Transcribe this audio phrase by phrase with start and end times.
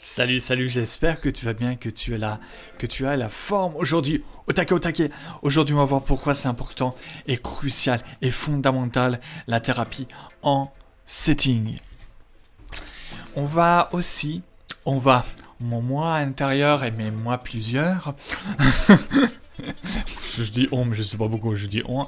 [0.00, 2.38] Salut, salut, j'espère que tu vas bien, que tu es là,
[2.78, 4.22] que tu as la forme aujourd'hui.
[4.46, 5.10] Au taquet, au taquet.
[5.42, 6.94] Aujourd'hui, on va voir pourquoi c'est important
[7.26, 10.06] et crucial et fondamental la thérapie
[10.42, 10.72] en
[11.04, 11.80] setting.
[13.34, 14.42] On va aussi,
[14.86, 15.26] on va,
[15.58, 18.14] mon moi intérieur et mes moi plusieurs.
[20.44, 22.06] je dis on, mais je sais pas beaucoup, je dis on.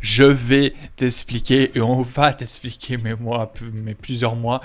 [0.00, 3.52] Je vais t'expliquer et on va t'expliquer mes mois,
[3.84, 4.60] mes plusieurs mois,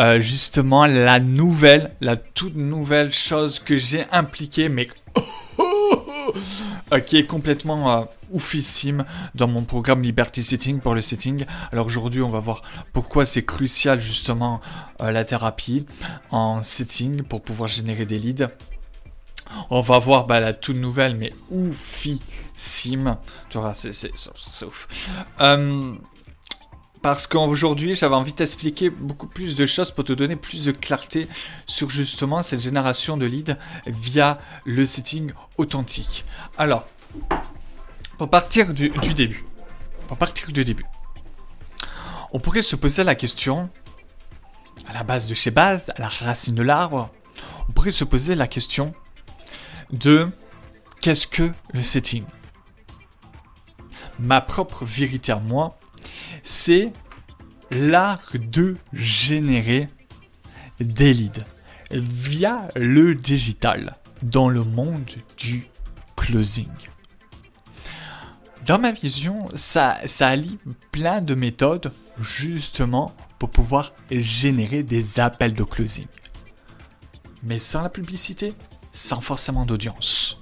[0.00, 4.88] euh, justement la nouvelle, la toute nouvelle chose que j'ai impliquée, mais
[6.92, 11.44] euh, qui est complètement euh, oufissime dans mon programme Liberty Setting pour le setting.
[11.72, 14.60] Alors aujourd'hui, on va voir pourquoi c'est crucial justement
[15.00, 15.86] la thérapie
[16.30, 18.48] en setting pour pouvoir générer des leads.
[19.70, 23.16] On va voir bah, la toute nouvelle, mais oufissime.
[23.48, 24.88] Tu vois, c'est ouf.
[25.40, 25.94] Euh,
[27.02, 30.72] parce qu'aujourd'hui, j'avais envie de t'expliquer beaucoup plus de choses pour te donner plus de
[30.72, 31.28] clarté
[31.66, 33.56] sur justement cette génération de leads
[33.86, 36.24] via le setting authentique.
[36.56, 36.86] Alors,
[38.18, 39.44] pour partir du, début,
[40.08, 40.84] pour partir du début,
[42.32, 43.70] on pourrait se poser la question,
[44.88, 47.10] à la base de chez base, à la racine de l'arbre,
[47.68, 48.92] on pourrait se poser la question
[49.90, 50.28] de
[51.00, 52.24] qu'est-ce que le setting.
[54.18, 55.78] Ma propre vérité à moi,
[56.42, 56.92] c'est
[57.70, 59.88] l'art de générer
[60.80, 61.44] des leads
[61.90, 65.66] via le digital dans le monde du
[66.16, 66.68] closing.
[68.66, 70.58] Dans ma vision, ça, ça allie
[70.92, 76.06] plein de méthodes justement pour pouvoir générer des appels de closing.
[77.44, 78.54] Mais sans la publicité,
[78.92, 80.38] sans forcément d'audience.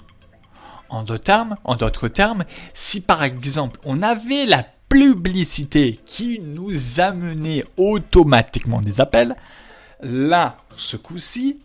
[0.89, 9.01] En d'autres termes, si par exemple on avait la publicité qui nous amenait automatiquement des
[9.01, 9.35] appels,
[10.01, 11.59] là, ce coup-ci,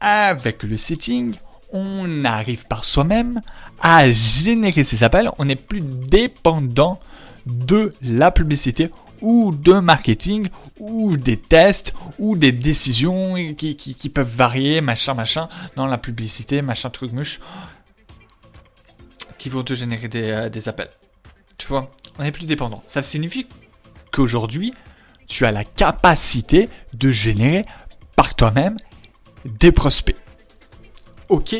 [0.00, 1.34] avec le setting,
[1.72, 3.40] on arrive par soi-même
[3.80, 5.30] à générer ces appels.
[5.38, 7.00] On n'est plus dépendant
[7.46, 8.90] de la publicité
[9.20, 10.48] ou de marketing,
[10.78, 16.90] ou des tests, ou des décisions qui, peuvent varier, machin, machin, dans la publicité, machin,
[16.90, 17.40] truc, mouche,
[19.38, 20.90] qui vont te générer des, euh, des appels.
[21.58, 22.82] Tu vois, on n'est plus dépendant.
[22.86, 23.46] Ça signifie
[24.10, 24.74] qu'aujourd'hui,
[25.26, 27.64] tu as la capacité de générer
[28.16, 28.76] par toi-même
[29.44, 30.16] des prospects.
[31.28, 31.56] Ok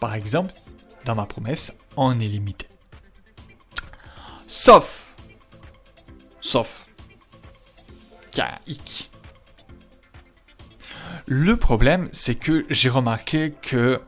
[0.00, 0.52] Par exemple,
[1.04, 2.66] dans ma promesse, en illimité.
[4.46, 5.07] Sauf
[6.40, 6.88] Sauf
[8.66, 9.10] hic.
[11.26, 14.00] Le problème, c'est que j'ai remarqué que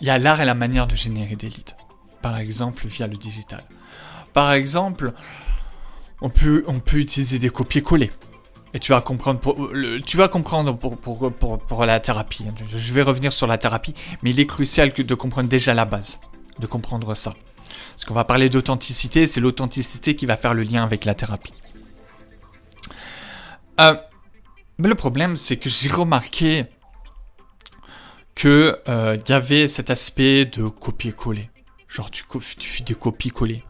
[0.00, 1.74] il y a l'art et la manière de générer des leads.
[2.20, 3.64] Par exemple, via le digital.
[4.32, 5.12] Par exemple,
[6.20, 6.64] on peut,
[6.94, 8.10] utiliser des copier-coller.
[8.74, 9.56] Et tu vas comprendre pour,
[11.86, 12.46] la thérapie.
[12.68, 16.20] Je vais revenir sur la thérapie, mais il est crucial de comprendre déjà la base.
[16.58, 17.32] De comprendre ça.
[17.96, 21.54] Parce qu'on va parler d'authenticité, c'est l'authenticité qui va faire le lien avec la thérapie.
[23.80, 23.96] Euh,
[24.76, 26.66] mais le problème, c'est que j'ai remarqué
[28.34, 31.48] que euh, y avait cet aspect de copier-coller.
[31.88, 32.22] Genre tu,
[32.60, 33.62] fais des copier-coller.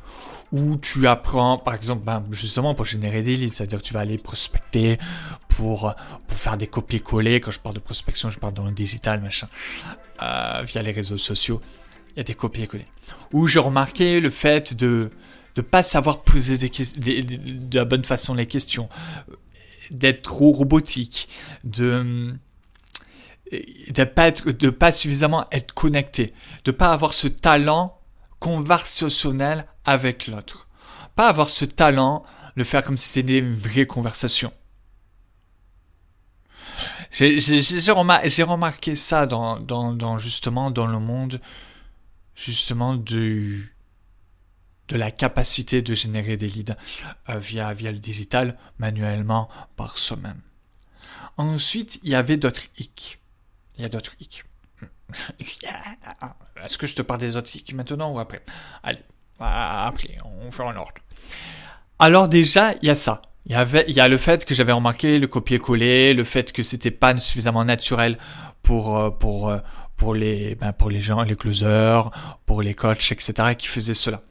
[0.50, 4.00] Ou tu apprends, par exemple, ben, justement pour générer des leads, c'est-à-dire que tu vas
[4.00, 4.98] aller prospecter
[5.48, 5.94] pour,
[6.26, 7.41] pour faire des copier-coller.
[7.41, 9.47] Quand je parle de prospection, je parle dans le digital, machin,
[10.20, 11.60] euh, via les réseaux sociaux
[12.16, 12.87] il y a des copier-coller.
[13.32, 15.10] Où j'ai remarqué le fait de
[15.56, 18.88] ne pas savoir poser de la bonne façon les questions,
[19.91, 21.28] d'être trop robotique,
[21.65, 22.34] de
[23.53, 26.32] de pas de pas suffisamment être connecté,
[26.65, 28.00] de pas avoir ce talent
[28.41, 30.69] conversationnel avec l'autre,
[31.15, 32.25] pas avoir ce talent
[32.56, 34.53] de faire comme si c'était une vraie conversation.
[37.10, 41.41] J'ai remarqué ça dans, dans, justement dans le monde
[42.36, 43.58] justement de,
[44.91, 46.76] la capacité de générer des leads
[47.28, 50.40] euh, via, via le digital manuellement par soi-même.
[51.38, 53.19] Ensuite, il y avait d'autres hicks.
[53.76, 54.44] Il y a d'autres hicks.
[55.40, 58.43] Est-ce que je te parle des autres hicks maintenant ou après?
[58.82, 59.02] Allez,
[59.40, 60.94] après, on fait en ordre.
[61.99, 63.22] Alors déjà, il y a ça.
[63.46, 66.52] Il y, avait, il y a le fait que j'avais remarqué le copier-coller, le fait
[66.52, 68.19] que c'était pas suffisamment naturel
[68.62, 69.58] pour, euh, pour, euh,
[69.96, 72.10] pour les, ben pour les gens, les closers,
[72.44, 74.22] pour les coachs, etc., qui faisaient cela.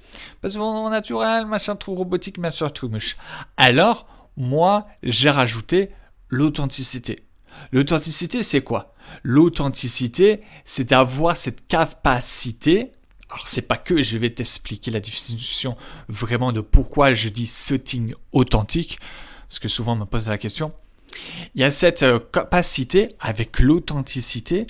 [0.41, 3.17] Parce que naturel, machin tout robotique, machin tout mouche.
[3.57, 4.07] Alors,
[4.38, 5.91] moi, j'ai rajouté
[6.29, 7.25] l'authenticité.
[7.71, 8.94] L'authenticité, c'est quoi?
[9.23, 12.91] L'authenticité, c'est d'avoir cette capacité.
[13.29, 15.75] Alors, c'est pas que je vais t'expliquer la définition
[16.07, 19.00] vraiment de pourquoi je dis setting authentique.
[19.47, 20.73] parce que souvent on me pose la question,
[21.53, 24.68] il y a cette euh, capacité avec l'authenticité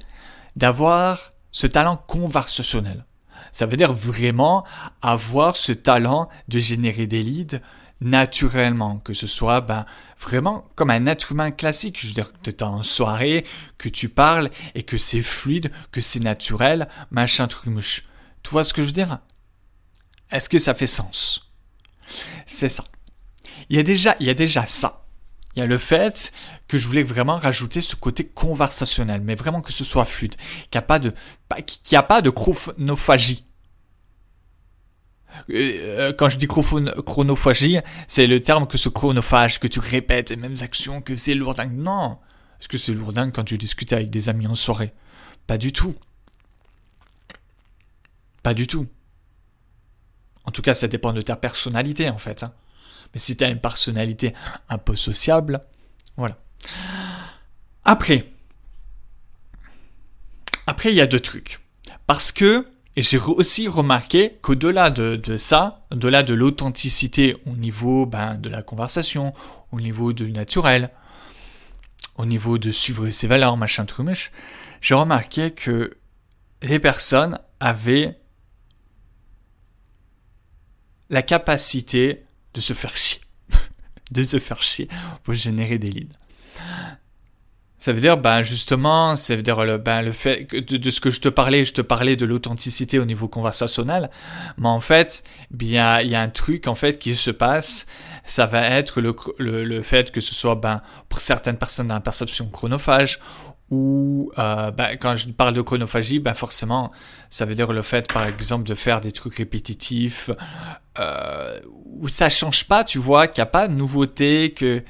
[0.56, 3.06] d'avoir ce talent conversationnel.
[3.52, 4.66] Ça veut dire vraiment
[5.02, 7.60] avoir ce talent de générer des leads
[8.02, 9.86] naturellement, que ce soit ben,
[10.20, 12.00] vraiment comme un être humain classique.
[12.02, 13.46] Je veux dire, que tu es en soirée,
[13.78, 17.74] que tu parles et que c'est fluide, que c'est naturel, machin truc
[18.44, 19.20] Tu vois ce que je veux dire?
[20.32, 21.52] Est-ce que ça fait sens?
[22.46, 22.84] C'est ça.
[23.70, 25.06] Il y, a déjà, il y a déjà ça.
[25.56, 26.34] Il y a le fait
[26.68, 30.76] que je voulais vraiment rajouter ce côté conversationnel, mais vraiment que ce soit fluide, qu'il
[30.76, 31.14] n'y a pas de,
[31.66, 33.46] qu'il a pas de chronophagie.
[35.50, 40.36] Euh, quand je dis chronophagie, c'est le terme que ce chronophage, que tu répètes les
[40.38, 41.74] mêmes actions, que c'est lourdingue.
[41.74, 42.18] Non.
[42.60, 44.94] Est-ce que c'est lourdingue quand tu discutes avec des amis en soirée
[45.46, 45.96] Pas du tout.
[48.44, 48.88] Pas du tout.
[50.46, 52.44] En tout cas, ça dépend de ta personnalité, en fait.
[52.44, 52.54] Hein.
[53.14, 54.34] Mais si tu as une personnalité
[54.70, 55.62] un peu sociable,
[56.18, 56.38] voilà.
[57.84, 58.26] Après,
[60.68, 61.60] après, il y a deux trucs.
[62.08, 62.68] Parce que,
[62.98, 69.34] j'ai aussi remarqué qu'au-delà de, ça, au-delà de l'authenticité au niveau ben, de la conversation,
[69.72, 70.90] au niveau du naturel,
[72.16, 74.32] au niveau de suivre ses valeurs, machin trumuche,
[74.80, 75.98] j'ai remarqué que
[76.62, 78.18] les personnes avaient
[81.10, 82.24] la capacité
[82.54, 83.20] de se faire chier.
[84.12, 84.88] de se faire chier
[85.24, 86.18] pour générer des leads.
[87.78, 91.12] Ça veut dire, ben justement, ça veut dire le, ben, le fait de, ce que
[91.12, 94.10] je te parlais, je te parlais de l'authenticité au niveau conversationnel,
[94.58, 97.86] mais en fait, bien, il y a un truc en fait qui se passe.
[98.24, 102.02] Ça va être le, le, fait que ce soit, ben, pour certaines personnes dans la
[102.02, 103.20] perception chronophage,
[103.72, 106.92] ou euh, ben, quand je parle de chronophagie, ben forcément,
[107.30, 110.30] ça veut dire le fait, par exemple, de faire des trucs répétitifs,
[111.00, 114.84] euh, où ça change pas, tu vois, qu'il n'y a pas de nouveauté, que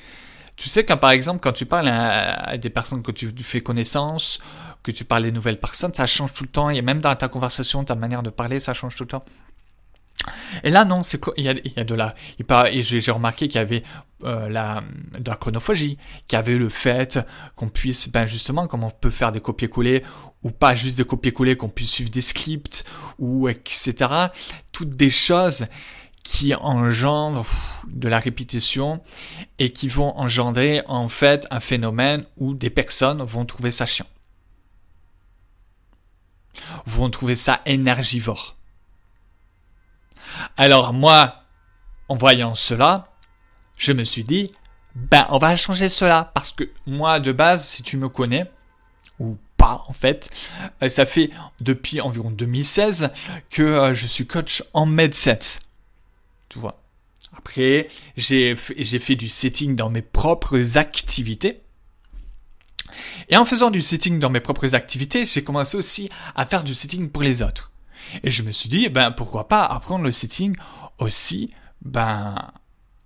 [0.55, 4.39] tu sais quand par exemple quand tu parles à, des personnes que tu fais connaissance,
[4.83, 7.27] que tu parles des nouvelles personnes, ça change tout le temps, et même dans ta
[7.27, 9.25] conversation, ta manière de parler, ça change tout le temps.
[10.63, 12.15] Et là, non, c'est il y a, de la,
[12.71, 13.83] j'ai remarqué qu'il y avait
[14.23, 14.81] euh, la,
[15.19, 15.97] de la chronophagie,
[16.27, 17.19] qu'il y avait le fait
[17.55, 20.03] qu'on puisse, ben justement, comme on peut faire des copier-coller
[20.43, 22.85] ou pas juste des copier-coller, qu'on puisse suivre des scripts
[23.19, 23.93] ou etc.
[24.71, 25.65] Toutes des choses
[26.25, 27.45] qui engendrent
[27.87, 29.01] de la répétition
[29.59, 34.07] et qui vont engendrer en fait un phénomène où des personnes vont trouver ça chiant.
[36.87, 38.57] Vont trouver ça énergivore.
[40.57, 41.43] Alors moi,
[42.09, 43.13] en voyant cela,
[43.77, 44.51] je me suis dit,
[44.95, 48.51] ben on va changer cela parce que moi de base, si tu me connais,
[49.19, 50.27] ou pas en fait,
[50.81, 51.29] euh, ça fait
[51.61, 53.11] depuis environ 2016
[53.51, 55.59] que euh, je suis coach en medset.
[57.37, 61.61] Après, j'ai fait du setting dans mes propres activités.
[63.29, 66.73] Et en faisant du setting dans mes propres activités, j'ai commencé aussi à faire du
[66.73, 67.71] setting pour les autres.
[68.23, 70.55] Et je me suis dit, ben pourquoi pas apprendre le setting
[70.99, 72.35] aussi, ben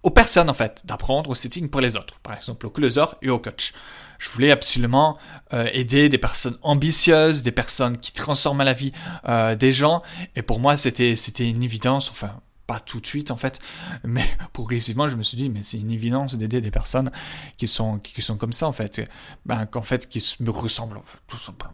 [0.04, 3.30] aux personnes en fait, d'apprendre au setting pour les autres, par exemple au closer et
[3.30, 3.74] au coach.
[4.18, 5.18] Je voulais absolument
[5.54, 8.92] euh, aider des personnes ambitieuses, des personnes qui transforment la vie
[9.28, 10.02] euh, des gens,
[10.36, 13.60] et pour moi c'était c'était une évidence, enfin pas tout de suite en fait,
[14.04, 17.10] mais progressivement je me suis dit mais c'est une évidence d'aider des personnes
[17.57, 19.09] qui sont qui sont comme ça en fait,
[19.47, 21.73] ben qu'en fait qui me ressemblent tout simplement.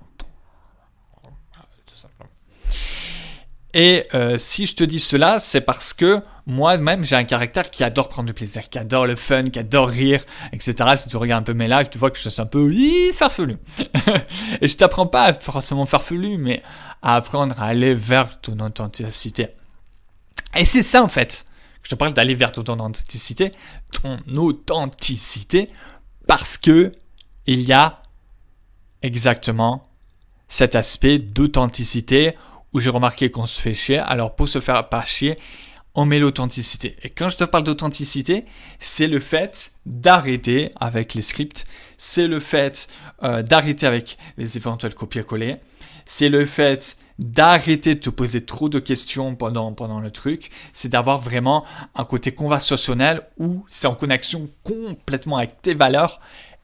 [3.77, 7.83] Et euh, si je te dis cela, c'est parce que moi-même, j'ai un caractère qui
[7.83, 10.23] adore prendre du plaisir, qui adore le fun, qui adore rire,
[10.53, 10.75] etc.
[10.95, 12.71] Si tu regardes un peu mes lives, tu vois que je suis un peu
[13.11, 13.57] farfelu.
[14.61, 16.63] et je t'apprends pas à être forcément farfelu, mais
[17.01, 19.49] à apprendre à aller vers ton authenticité.
[20.55, 21.45] Et c'est ça en fait.
[21.83, 23.51] Je te parle d'aller vers ton authenticité,
[24.01, 25.69] ton authenticité,
[26.27, 26.91] parce que
[27.45, 28.01] il y a
[29.03, 29.87] exactement
[30.47, 32.35] cet aspect d'authenticité
[32.73, 33.99] où j'ai remarqué qu'on se fait chier.
[33.99, 35.37] Alors pour se faire pas chier,
[35.93, 36.97] on met l'authenticité.
[37.03, 38.45] Et quand je te parle d'authenticité,
[38.79, 41.65] c'est le fait d'arrêter avec les scripts,
[41.97, 42.87] c'est le fait
[43.23, 45.57] euh, d'arrêter avec les éventuels copier-coller,
[46.05, 51.17] c'est le fait d'arrêter de te poser trop de questions pendant, le truc, c'est d'avoir
[51.17, 56.19] vraiment un côté conversationnel où c'est en connexion complètement avec tes valeurs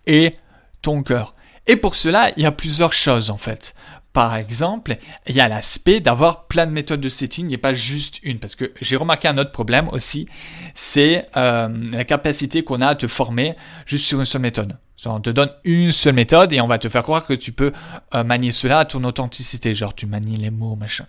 [0.08, 0.34] et
[0.81, 1.36] ton cœur.
[1.67, 3.75] Et pour cela, il y a plusieurs choses en fait.
[4.13, 8.20] Par exemple, il y a l'aspect d'avoir plein de méthodes de setting et pas juste
[8.24, 8.39] une.
[8.39, 10.27] Parce que j'ai remarqué un autre problème aussi,
[10.74, 13.55] c'est euh, la capacité qu'on a à te former
[13.86, 16.88] juste sur une seule méthode On te donne une seule méthode et on va te
[16.88, 17.72] faire croire que tu peux
[18.13, 19.74] euh, manier cela à ton authenticité.
[19.74, 21.05] Genre, tu manies les mots, machin.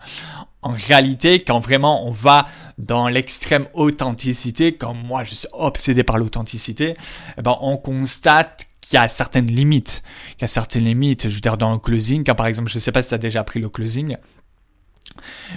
[0.62, 2.46] En réalité, quand vraiment on va
[2.78, 6.94] dans l'extrême authenticité, comme moi je suis obsédé par l'authenticité,
[7.36, 10.02] eh ben, on constate qu'il y a certaines limites.
[10.32, 11.28] Qu'il y a certaines limites.
[11.28, 13.18] Je veux dire, dans le closing, quand par exemple, je sais pas si tu as
[13.18, 14.16] déjà appris le closing,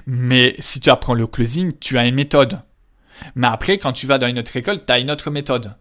[0.07, 2.59] mais si tu apprends le closing, tu as une méthode.
[3.35, 5.73] Mais après, quand tu vas dans une autre école, tu as une autre méthode.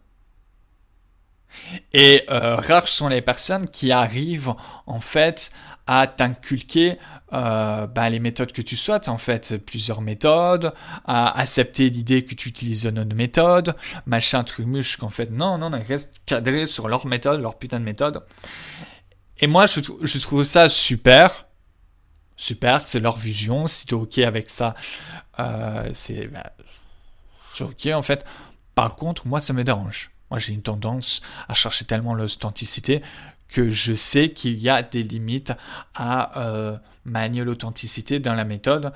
[1.92, 4.54] Et euh, rares sont les personnes qui arrivent
[4.86, 5.52] en fait
[5.86, 6.98] à t'inculquer
[7.32, 10.72] euh, ben, les méthodes que tu souhaites, en fait, plusieurs méthodes,
[11.04, 13.74] à accepter l'idée que tu utilises une autre méthode,
[14.06, 14.66] machin, truc,
[14.98, 18.24] qu'en fait, non, non, ils restent cadrés sur leur méthode, leur putain de méthode.
[19.38, 21.46] Et moi, je, trouve ça super.
[22.36, 23.66] Super, c'est leur vision.
[23.66, 24.74] Si tu es OK avec ça,
[25.38, 26.42] euh, c'est ben,
[27.60, 28.24] OK en fait.
[28.74, 30.13] Par contre, moi, ça me dérange.
[30.34, 33.02] Moi, j'ai une tendance à chercher tellement l'authenticité
[33.46, 35.52] que je sais qu'il y a des limites
[35.94, 38.92] à euh, manier l'authenticité dans la méthode.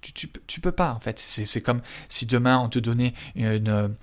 [0.00, 1.20] Tu, tu, peux pas, en fait.
[1.20, 3.94] C'est comme si demain on te donnait une,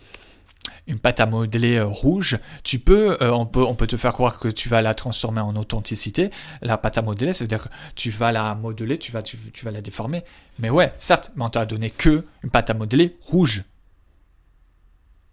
[0.87, 4.13] une pâte à modeler euh, rouge, tu peux, euh, on peut, on peut te faire
[4.13, 6.31] croire que tu vas la transformer en authenticité.
[6.61, 9.37] La pâte à modeler, ça veut dire que tu vas la modeler, tu vas, tu
[9.65, 10.23] vas la déformer.
[10.57, 13.65] Mais ouais, certes, mais on t'a donné que une pâte à modeler rouge.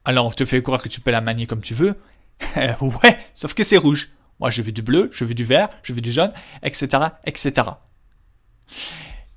[0.09, 1.95] Alors on te fait croire que tu peux la manier comme tu veux.
[2.57, 4.09] ouais, sauf que c'est rouge.
[4.41, 7.09] Moi je veux du bleu, je veux du vert, je veux du jaune, etc.
[7.27, 7.69] etc.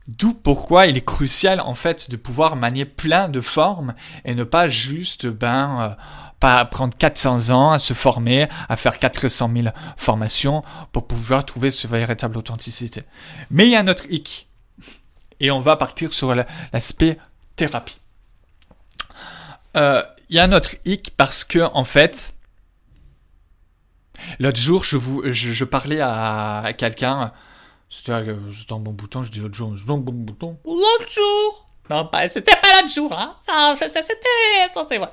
[0.07, 4.45] D'où pourquoi il est crucial en fait de pouvoir manier plein de formes et ne
[4.45, 5.89] pas juste ben euh,
[6.39, 10.63] pas prendre 400 ans à se former, à faire 400 000 formations
[10.93, 13.03] pour pouvoir trouver ce véritable authenticité.
[13.49, 14.47] Mais il y a un autre hic
[15.41, 17.17] et on va partir sur l'aspect
[17.57, 17.99] thérapie.
[19.75, 20.01] Euh,
[20.31, 22.33] il y a un autre hic parce que, en fait,
[24.39, 27.33] l'autre jour, je, vous, je, parlais à, quelqu'un.
[27.89, 30.57] C'était un bon bouton, je dis l'autre jour, c'était un bon bouton.
[30.63, 31.69] L'autre jour?
[31.89, 33.35] Non, pas, c'était pas l'autre jour, hein.
[33.45, 34.73] Ça, ça, ça c'était.
[34.73, 35.09] Ça, c'est vrai.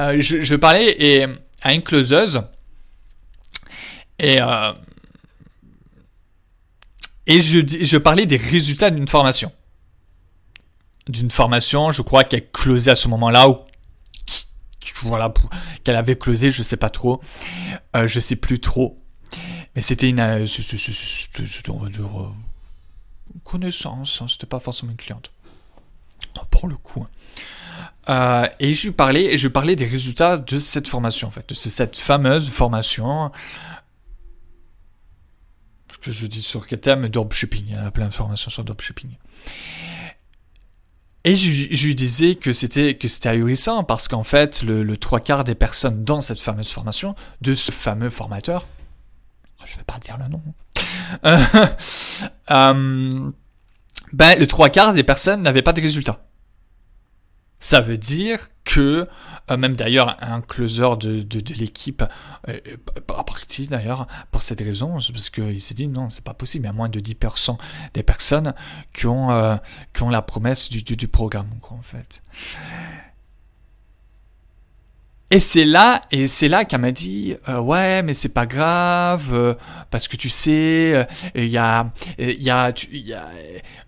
[0.00, 1.26] Euh, je, je, parlais et,
[1.62, 2.42] à une closeuse.
[4.18, 4.42] Et.
[4.42, 4.74] Euh,
[7.26, 9.52] et je, je parlais des résultats d'une formation.
[11.08, 13.58] D'une formation, je crois qu'elle closait à ce moment-là, ou
[15.02, 15.32] voilà,
[15.84, 17.20] qu'elle avait closé, je sais pas trop,
[17.96, 18.98] euh, je sais plus trop.
[19.74, 22.28] Mais c'était une, euh, euh,
[23.44, 25.32] connaissance, hein, c'était pas forcément une cliente.
[26.50, 27.06] Pour le coup.
[28.06, 28.48] Hein.
[28.60, 31.96] et je lui parlais, je parlais des résultats de cette formation, en fait, de cette
[31.96, 33.30] fameuse formation.
[36.00, 37.64] que je dis sur quel thème Dropshipping.
[37.68, 39.16] Il y a plein de formations sur dropshipping.
[41.24, 45.44] Et je, lui disais que c'était que c'était ahurissant parce qu'en fait, le, trois quarts
[45.44, 48.66] des personnes dans cette fameuse formation, de ce fameux formateur,
[49.64, 50.42] je ne vais pas dire le nom,
[52.50, 53.30] euh,
[54.12, 56.24] ben, le trois quarts des personnes n'avaient pas de résultats.
[57.60, 59.08] Ça veut dire que
[59.50, 62.04] même d'ailleurs, un closer de, de, l'équipe
[62.48, 62.58] euh,
[63.08, 66.68] a parti d'ailleurs pour cette raison, parce qu'il s'est dit non, c'est pas possible, il
[66.68, 67.56] y a moins de 10%
[67.94, 68.54] des personnes
[68.92, 69.56] qui ont, euh,
[69.92, 72.22] qui la promesse du, programme, en fait.
[75.32, 79.32] Et c'est là, et c'est là qu'elle m'a dit, euh, ouais, mais c'est pas grave,
[79.32, 79.54] euh,
[79.90, 82.70] parce que tu sais, euh, il y a, il y a,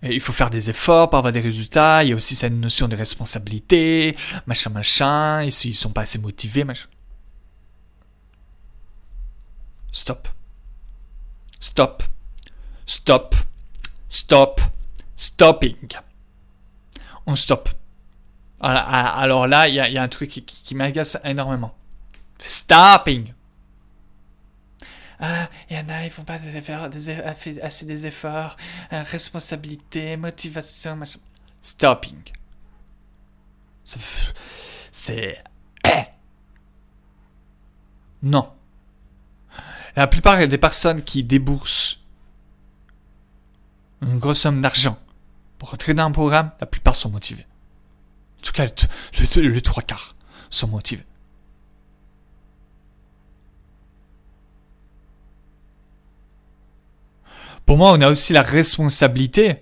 [0.01, 2.03] il faut faire des efforts pour avoir des résultats.
[2.03, 5.41] Il y a aussi cette notion de responsabilité, machin, machin.
[5.41, 6.87] Et s'ils sont pas assez motivés, machin.
[9.91, 10.27] Stop.
[11.59, 12.01] Stop.
[12.87, 13.35] Stop.
[14.09, 14.61] Stop.
[15.15, 15.75] Stopping.
[17.27, 17.69] On stop.
[18.59, 21.75] Alors là, il y, a un truc qui, m'agace énormément.
[22.39, 23.33] Stopping.
[25.19, 26.89] Ah, il y en a, ils font pas des efforts,
[27.61, 28.57] assez des efforts,
[28.91, 31.19] euh, responsabilité, motivation, machin.
[31.61, 32.19] Stopping.
[34.91, 35.43] C'est.
[38.23, 38.51] Non.
[39.95, 41.99] La plupart des personnes qui déboursent
[44.01, 44.97] une grosse somme d'argent
[45.59, 47.45] pour entrer dans un programme, la plupart sont motivés
[48.45, 48.65] tout cas,
[49.37, 50.15] le, trois quarts
[50.49, 51.03] sont motivés.
[57.65, 59.57] Pour moi, on a aussi la responsabilité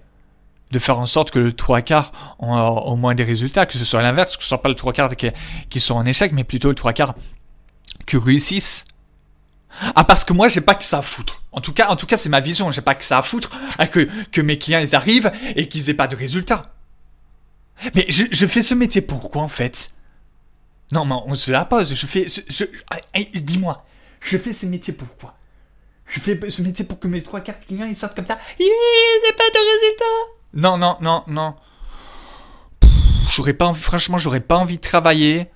[0.72, 3.86] de faire en sorte que le trois quarts ont au moins des résultats, que ce
[3.86, 6.68] soit l'inverse, que ce soit pas le trois quarts qui, sont en échec, mais plutôt
[6.68, 7.16] le trois quarts
[8.06, 8.86] qui réussissent.
[9.96, 11.44] Ah, parce que moi, j'ai pas que ça à foutre.
[11.52, 12.70] En tout cas, en c'est ma vision.
[12.70, 13.50] J'ai pas que ça à foutre
[13.92, 16.74] que, que mes clients, ils arrivent et qu'ils aient pas de résultats.
[17.96, 19.92] Mais je, fais ce métier pourquoi en fait?
[20.92, 21.94] Non, mais on se la pose.
[21.94, 22.28] Je fais.
[22.28, 23.86] Je, dis-moi,
[24.22, 25.36] Je fais ce métier pourquoi?
[26.08, 28.38] Je fais ce métier pour que mes trois cartes clients ils sortent comme ça.
[28.60, 30.34] N'y a pas de résultat.
[30.54, 31.56] Non, non, non, non.
[33.32, 35.50] J'aurais pas envie, franchement, j'aurais pas envie de travailler.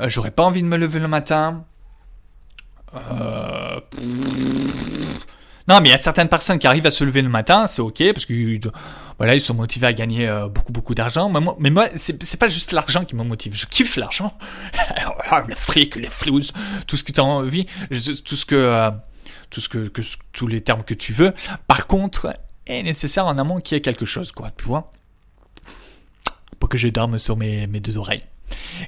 [0.00, 1.64] Euh, j'aurais pas envie de me lever le matin.
[2.94, 3.80] Euh...
[5.68, 7.82] Non, mais il y a certaines personnes qui arrivent à se lever le matin, c'est
[7.82, 8.58] ok, parce que
[9.18, 11.32] voilà, ils sont motivés à gagner euh, beaucoup, beaucoup d'argent.
[11.58, 13.54] Mais moi, c'est pas juste l'argent qui me motive.
[13.54, 14.36] Je kiffe l'argent.
[15.48, 16.40] le fric, les flous,
[16.86, 18.90] tout ce que tu as envie, tout ce que, euh,
[19.50, 19.90] tout ce que,
[20.32, 21.34] tous les termes que tu veux.
[21.66, 24.90] Par contre, est nécessaire en amont qu'il y ait quelque chose, quoi, tu vois.
[26.58, 28.22] Pour que je dorme sur mes deux oreilles.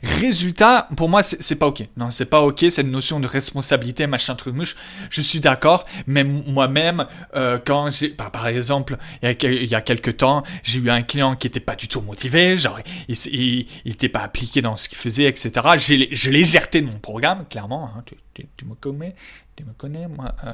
[0.02, 1.84] Résultat, pour moi, c'est pas ok.
[1.96, 2.66] Non, c'est pas ok.
[2.70, 4.76] Cette notion de responsabilité, machin truc mouche,
[5.10, 5.86] je suis d'accord.
[6.06, 9.28] Mais moi-même, euh, quand j'ai, bah, par exemple, il
[9.70, 12.78] y, a, quelques temps, j'ai eu un client qui était pas du tout motivé, genre,
[13.08, 15.52] il, il, était pas appliqué dans ce qu'il faisait, etc.
[15.78, 17.90] J'ai je légèreté de mon programme, clairement.
[17.96, 18.04] Hein.
[18.34, 19.14] tu, me connais,
[19.56, 20.34] tu me connais, moi.
[20.44, 20.52] Euh,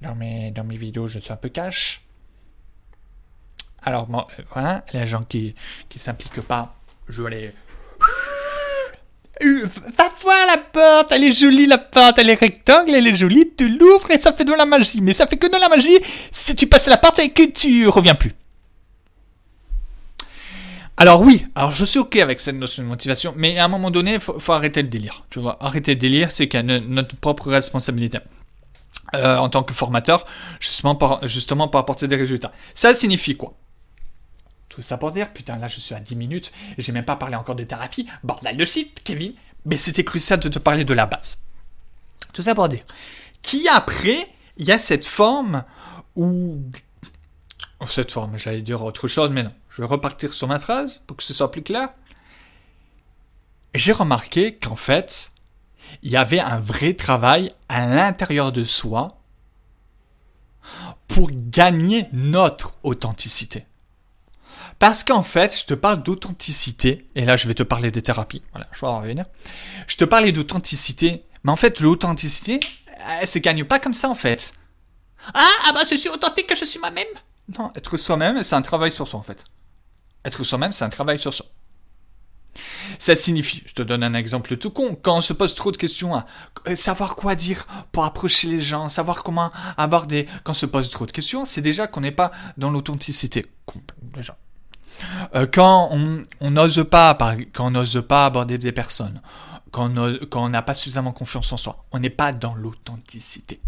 [0.00, 2.02] dans mes dans mes vidéos, je suis un peu cash.
[3.82, 5.54] Alors bon, voilà, les gens qui
[5.88, 6.74] qui s'impliquent pas,
[7.08, 7.54] je vais les
[9.40, 13.50] Va voir la porte, elle est jolie la porte, elle est rectangle, elle est jolie,
[13.56, 15.00] tu l'ouvres et ça fait de la magie.
[15.00, 15.98] Mais ça fait que de la magie
[16.30, 18.34] si tu passes la porte et que tu reviens plus.
[20.98, 23.90] Alors oui, alors je suis ok avec cette notion de motivation, mais à un moment
[23.90, 25.24] donné, il faut, arrêter le délire.
[25.30, 28.18] Tu vois, arrêter le délire, c'est qu'il y a notre propre responsabilité.
[29.14, 30.26] Euh, en tant que formateur,
[30.60, 32.52] justement, justement pour apporter des résultats.
[32.74, 33.54] Ça signifie quoi?
[34.70, 37.36] Tout ça pour dire, putain, là je suis à 10 minutes, j'ai même pas parlé
[37.36, 38.08] encore de thérapie.
[38.22, 39.34] Bordel de site, Kevin.
[39.66, 41.42] Mais c'était crucial de te parler de la base.
[42.32, 42.84] Tout ça pour dire.
[43.42, 45.64] Qui après, il y a cette forme
[46.16, 46.62] où.
[47.86, 49.50] Cette forme, j'allais dire autre chose, mais non.
[49.70, 51.88] Je vais repartir sur ma phrase pour que ce soit plus clair.
[53.74, 55.32] J'ai remarqué qu'en fait,
[56.02, 59.08] il y avait un vrai travail à l'intérieur de soi
[61.08, 63.66] pour gagner notre authenticité.
[64.80, 68.42] Parce qu'en fait, je te parle d'authenticité, et là je vais te parler des thérapies,
[68.52, 69.26] voilà, je vais en revenir.
[69.86, 72.60] Je te parlais d'authenticité, mais en fait l'authenticité,
[73.20, 74.54] elle se gagne pas comme ça en fait.
[75.34, 77.04] Ah, ah bah je suis authentique que je suis moi-même
[77.58, 79.44] Non, être soi-même, c'est un travail sur soi en fait.
[80.24, 81.44] Être soi-même, c'est un travail sur soi.
[82.98, 85.76] Ça signifie, je te donne un exemple tout con, quand on se pose trop de
[85.76, 86.24] questions à
[86.68, 90.88] euh, savoir quoi dire pour approcher les gens, savoir comment aborder, quand on se pose
[90.88, 93.44] trop de questions, c'est déjà qu'on n'est pas dans l'authenticité.
[94.14, 94.38] Déjà.
[95.34, 95.90] Euh, quand
[96.40, 97.16] on n'ose pas,
[97.52, 99.20] quand on n'ose pas aborder des personnes,
[99.70, 99.92] quand
[100.34, 103.60] on n'a pas suffisamment confiance en soi, on n'est pas dans l'authenticité.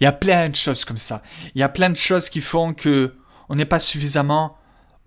[0.00, 1.22] Il y a plein de choses comme ça.
[1.54, 3.14] Il y a plein de choses qui font que
[3.48, 4.57] on n'est pas suffisamment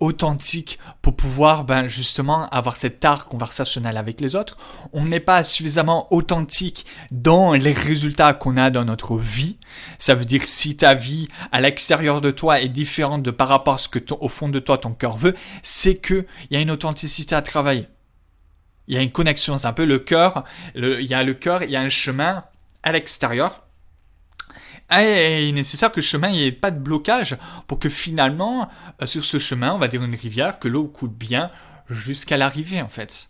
[0.02, 4.58] authentique pour pouvoir ben, justement avoir cet art conversationnel avec les autres.
[4.92, 9.58] On n'est pas suffisamment authentique dans les résultats qu'on a dans notre vie.
[10.00, 13.76] Ça veut dire si ta vie à l'extérieur de toi est différente de par rapport
[13.76, 16.60] à ce que au fond de toi ton cœur veut, c'est que il y a
[16.60, 17.88] une authenticité à travailler.
[18.88, 20.44] Il y a une connexion, c'est un peu le cœur.
[20.76, 22.44] il y a le cœur, il y a un chemin
[22.84, 23.62] à l'extérieur
[24.91, 28.69] est nécessaire que le chemin, il n'y ait pas de blocage pour que finalement,
[29.01, 31.51] euh, sur ce chemin, on va dire une rivière, que l'eau coule bien
[31.89, 33.30] jusqu'à l'arrivée en fait.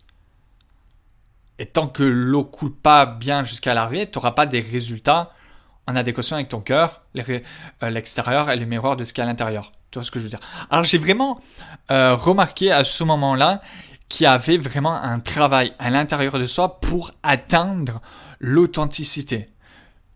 [1.58, 5.32] Et tant que l'eau coule pas bien jusqu'à l'arrivée, tu n'auras pas des résultats
[5.86, 9.28] en adéquation avec ton cœur, euh, l'extérieur et les miroirs de ce qu'il y a
[9.28, 9.72] à l'intérieur.
[9.90, 10.40] Tu vois ce que je veux dire?
[10.70, 11.40] Alors j'ai vraiment
[11.90, 13.62] euh, remarqué à ce moment-là
[14.08, 18.00] qu'il y avait vraiment un travail à l'intérieur de soi pour atteindre
[18.40, 19.48] l'authenticité.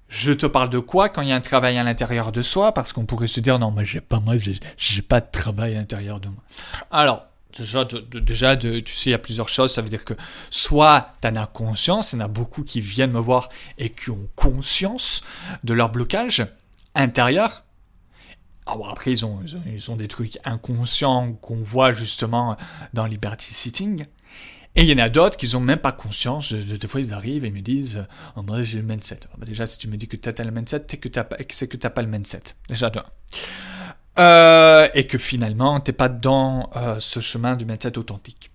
[0.09, 2.73] Je te parle de quoi quand il y a un travail à l'intérieur de soi?
[2.73, 4.35] Parce qu'on pourrait se dire non, moi j'ai pas moi
[4.77, 6.43] j'ai pas de travail à l'intérieur de moi.
[6.91, 9.73] Alors déjà, déjà tu sais il y a plusieurs choses.
[9.73, 10.15] Ça veut dire que
[10.51, 13.91] soit tu en as conscience, il y en a beaucoup qui viennent me voir et
[13.91, 15.25] qui ont conscience
[15.65, 16.47] de leur blocage
[16.95, 17.65] intérieur.
[18.67, 22.57] Alors après ils ont, ils ont, ils ont des trucs inconscients qu'on voit justement
[22.95, 24.07] dans Liberty Sitting.
[24.79, 26.53] Et il y en a d'autres qui n'ont même pas conscience.
[26.53, 29.21] Des fois, ils arrivent et me disent oh, Moi, j'ai le mindset.
[29.39, 32.03] Déjà, si tu me dis que tu as le mindset, c'est que tu n'as pas
[32.03, 32.43] le mindset.
[32.69, 33.01] Déjà, deux.
[34.19, 38.51] Euh, et que finalement, tu n'es pas dans euh, ce chemin du mindset authentique.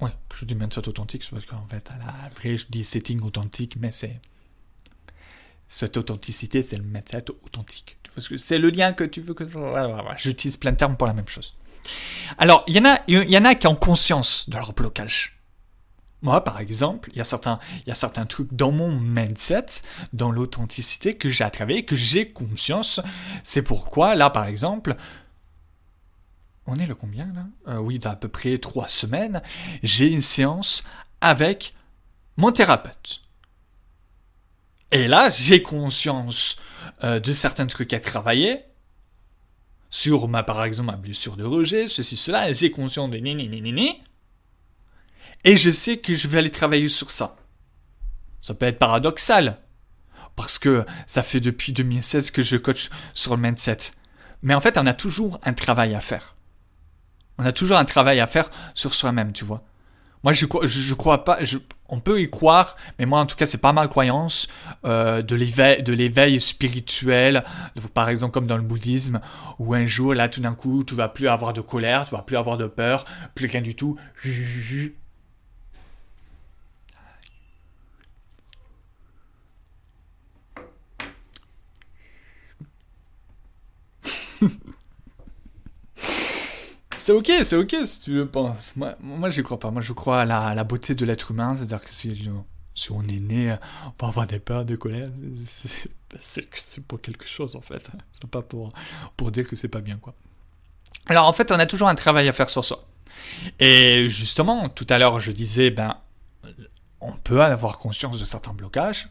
[0.00, 3.20] Oui, je dis mindset authentique, c'est parce qu'en fait, à la vraie, je dis setting
[3.22, 4.20] authentique, mais c'est.
[5.66, 7.96] Cette authenticité, c'est le mindset authentique.
[8.36, 9.44] C'est le lien que tu veux que.
[10.16, 11.54] J'utilise plein de termes pour la même chose.
[12.38, 15.40] Alors, il y, en a, y en a qui ont conscience de leur blocage.
[16.22, 19.66] Moi, par exemple, il y a certains, il y a certains trucs dans mon mindset,
[20.12, 23.00] dans l'authenticité que j'ai à travailler, que j'ai conscience.
[23.42, 24.96] C'est pourquoi, là, par exemple,
[26.66, 27.46] on est le combien là?
[27.68, 29.42] Euh, Oui, d'à peu près trois semaines,
[29.82, 30.84] j'ai une séance
[31.22, 31.74] avec
[32.36, 33.22] mon thérapeute.
[34.92, 36.56] Et là, j'ai conscience
[37.04, 38.64] euh, de certains trucs à travailler.
[39.90, 43.48] Sur ma, par exemple, ma blessure de rejet, ceci, cela, j'ai conscience de ni, ni,
[43.48, 44.00] ni, ni.
[45.44, 47.36] Et je sais que je vais aller travailler sur ça.
[48.40, 49.58] Ça peut être paradoxal.
[50.36, 53.78] Parce que ça fait depuis 2016 que je coach sur le mindset.
[54.42, 56.36] Mais en fait, on a toujours un travail à faire.
[57.38, 59.64] On a toujours un travail à faire sur soi-même, tu vois.
[60.22, 61.38] Moi, je, crois pas.
[61.88, 64.48] on peut y croire, mais moi, en tout cas, c'est pas ma croyance
[64.84, 67.42] euh, de l'éveil, de l'éveil spirituel,
[67.94, 69.20] par exemple comme dans le bouddhisme,
[69.58, 72.22] où un jour, là, tout d'un coup, tu vas plus avoir de colère, tu vas
[72.22, 73.96] plus avoir de peur, plus rien du tout.
[87.00, 88.74] C'est ok, c'est ok si tu le penses.
[88.76, 89.70] Moi, moi j'y crois pas.
[89.70, 91.54] Moi, je crois à la, beauté de l'être humain.
[91.54, 92.28] C'est-à-dire que si,
[92.74, 95.10] si, on est né, on peut avoir des peurs, des colères.
[96.18, 97.90] C'est pour quelque chose, en fait.
[98.12, 98.72] C'est pas pour,
[99.16, 100.14] pour dire que c'est pas bien, quoi.
[101.06, 102.84] Alors, en fait, on a toujours un travail à faire sur soi.
[103.58, 105.96] Et justement, tout à l'heure, je disais, ben,
[107.00, 109.08] on peut avoir conscience de certains blocages.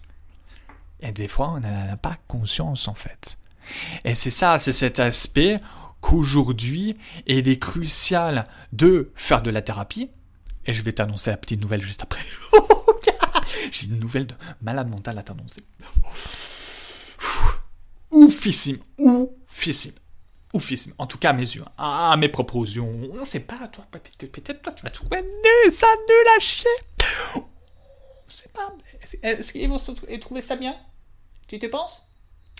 [1.01, 3.37] Et des fois, on n'en a pas conscience, en fait.
[4.03, 5.59] Et c'est ça, c'est cet aspect
[6.01, 10.09] qu'aujourd'hui, il est crucial de faire de la thérapie.
[10.65, 12.21] Et je vais t'annoncer la petite nouvelle juste après.
[13.71, 15.63] J'ai une nouvelle de malade mental à t'annoncer.
[18.11, 19.93] Oufissime, oufissime,
[20.53, 20.93] oufissime.
[20.97, 22.81] En tout cas, mes yeux, à mes propres yeux.
[22.81, 25.23] On sait pas, toi, peut-être toi, tu vas trouver
[25.71, 26.69] ça nul à chier.
[27.35, 28.73] On sait pas.
[29.23, 29.77] Est-ce qu'ils vont
[30.19, 30.75] trouver ça bien?
[31.47, 32.08] Tu te penses?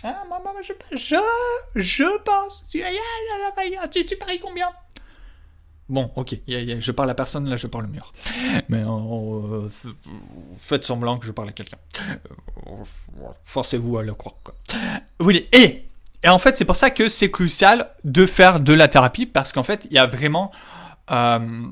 [0.03, 1.15] Ah, moi, moi, je, je,
[1.75, 2.67] je pense.
[2.69, 2.83] Tu,
[3.91, 4.69] tu, tu paries combien?
[5.89, 8.13] Bon, ok, je parle à personne, là je parle mur.
[8.69, 9.67] Mais euh,
[10.61, 11.79] faites semblant que je parle à quelqu'un.
[12.67, 12.71] Euh,
[13.43, 14.35] forcez-vous à le croire.
[15.19, 15.87] Oui, et,
[16.23, 19.51] et en fait, c'est pour ça que c'est crucial de faire de la thérapie, parce
[19.51, 20.51] qu'en fait, il y a vraiment
[21.09, 21.63] euh,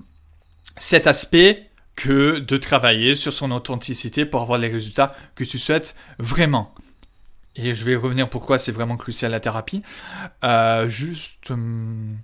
[0.78, 5.96] cet aspect que de travailler sur son authenticité pour avoir les résultats que tu souhaites
[6.18, 6.74] vraiment
[7.58, 9.82] et je vais revenir pourquoi c'est vraiment crucial la thérapie.
[10.44, 12.18] Euh, juste hum,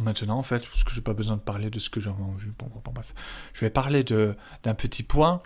[0.00, 2.52] maintenant, en fait, parce que j'ai pas besoin de parler de ce que j'ai vu.
[2.58, 3.14] Bon, bon, bref,
[3.52, 5.40] je vais parler d'un petit point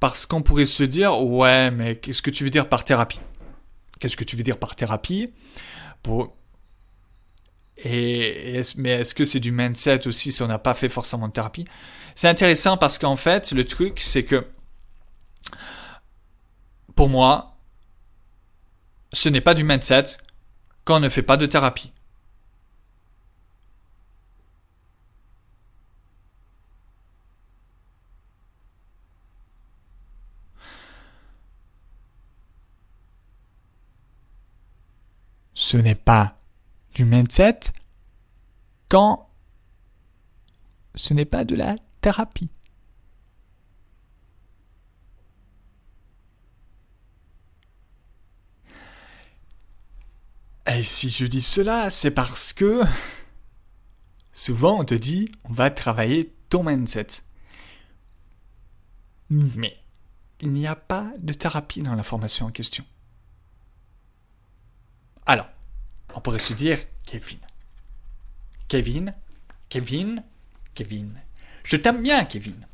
[0.00, 3.20] parce qu'on pourrait se dire, ouais, mais qu'est-ce que tu veux dire par thérapie?
[4.00, 5.32] Qu'est-ce que tu veux dire par thérapie?
[6.02, 6.36] Pour
[7.78, 11.32] et, mais est-ce que c'est du mindset aussi si on n'a pas fait forcément de
[11.32, 11.66] thérapie?
[12.14, 14.46] C'est intéressant parce qu'en fait, le truc, c'est que
[16.94, 17.55] pour moi,
[19.12, 20.18] ce n'est pas du mindset
[20.84, 21.92] quand on ne fait pas de thérapie.
[35.54, 36.38] Ce n'est pas
[36.94, 37.72] du mindset
[38.88, 39.28] quand
[40.94, 42.50] ce n'est pas de la thérapie.
[50.68, 52.82] Et si je dis cela, c'est parce que
[54.32, 57.06] souvent on te dit on va travailler ton mindset.
[59.30, 59.76] Mais
[60.40, 62.84] il n'y a pas de thérapie dans la formation en question.
[65.24, 65.48] Alors,
[66.14, 67.38] on pourrait se dire Kevin.
[68.68, 69.14] Kevin,
[69.68, 70.22] Kevin,
[70.74, 71.20] Kevin.
[71.64, 72.66] Je t'aime bien, Kevin.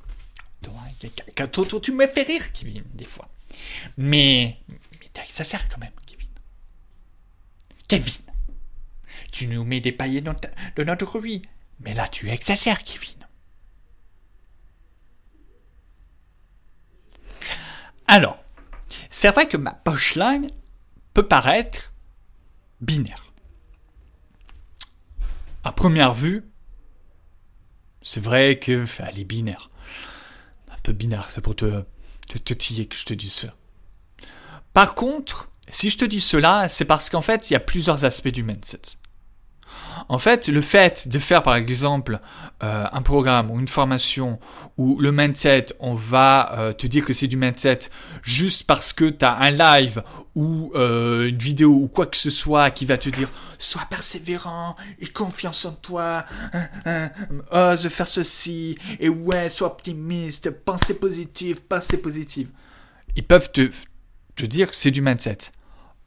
[1.52, 3.28] Toi, tu me fais rire, Kevin, des fois.
[3.96, 4.59] Mais
[5.31, 5.92] ça sert quand même.
[7.92, 8.22] Kevin,
[9.33, 10.35] tu nous mets des paillets dans,
[10.78, 11.42] notre vie.
[11.81, 13.18] Mais là, tu exagères, Kevin.
[18.07, 18.42] Alors,
[19.11, 19.78] c'est vrai que ma
[20.16, 20.46] line
[21.12, 21.92] peut paraître
[22.81, 23.31] binaire.
[25.62, 26.50] À première vue,
[28.00, 29.68] c'est vrai qu'elle est binaire.
[30.70, 31.85] Un peu binaire, c'est pour te,
[32.26, 33.55] te, que je te dis ça.
[34.72, 38.05] Par contre, si je te dis cela, c'est parce qu'en fait, il y a plusieurs
[38.05, 38.96] aspects du mindset.
[40.09, 42.20] En fait, le fait de faire par exemple
[42.62, 44.38] euh, un programme ou une formation
[44.77, 47.81] où le mindset, on va euh, te dire que c'est du mindset
[48.22, 50.03] juste parce que tu as un live
[50.35, 54.77] ou euh, une vidéo ou quoi que ce soit qui va te dire sois persévérant
[54.98, 57.11] et confiance en toi, hein, hein,
[57.51, 62.48] ose faire ceci et ouais, sois optimiste, pensée positive, pensée positive.
[63.14, 63.70] Ils peuvent te,
[64.46, 65.38] dire que c'est du mindset.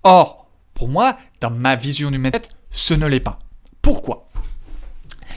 [0.03, 3.39] Or, pour moi, dans ma vision du mindset, ce ne l'est pas.
[3.81, 4.29] Pourquoi?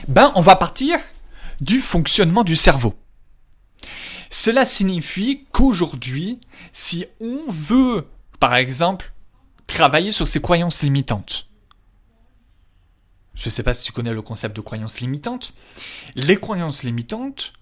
[0.07, 0.97] Ben, on va partir
[1.61, 2.95] du fonctionnement du cerveau.
[4.29, 6.39] Cela signifie qu'aujourd'hui,
[6.71, 8.07] si on veut,
[8.39, 9.11] par exemple,
[9.67, 11.47] travailler sur ses croyances limitantes,
[13.33, 15.53] je ne sais pas si tu connais le concept de croyances limitantes,
[16.15, 17.53] les croyances limitantes,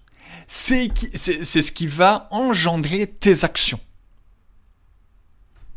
[0.46, 3.80] c'est ce qui va engendrer tes actions.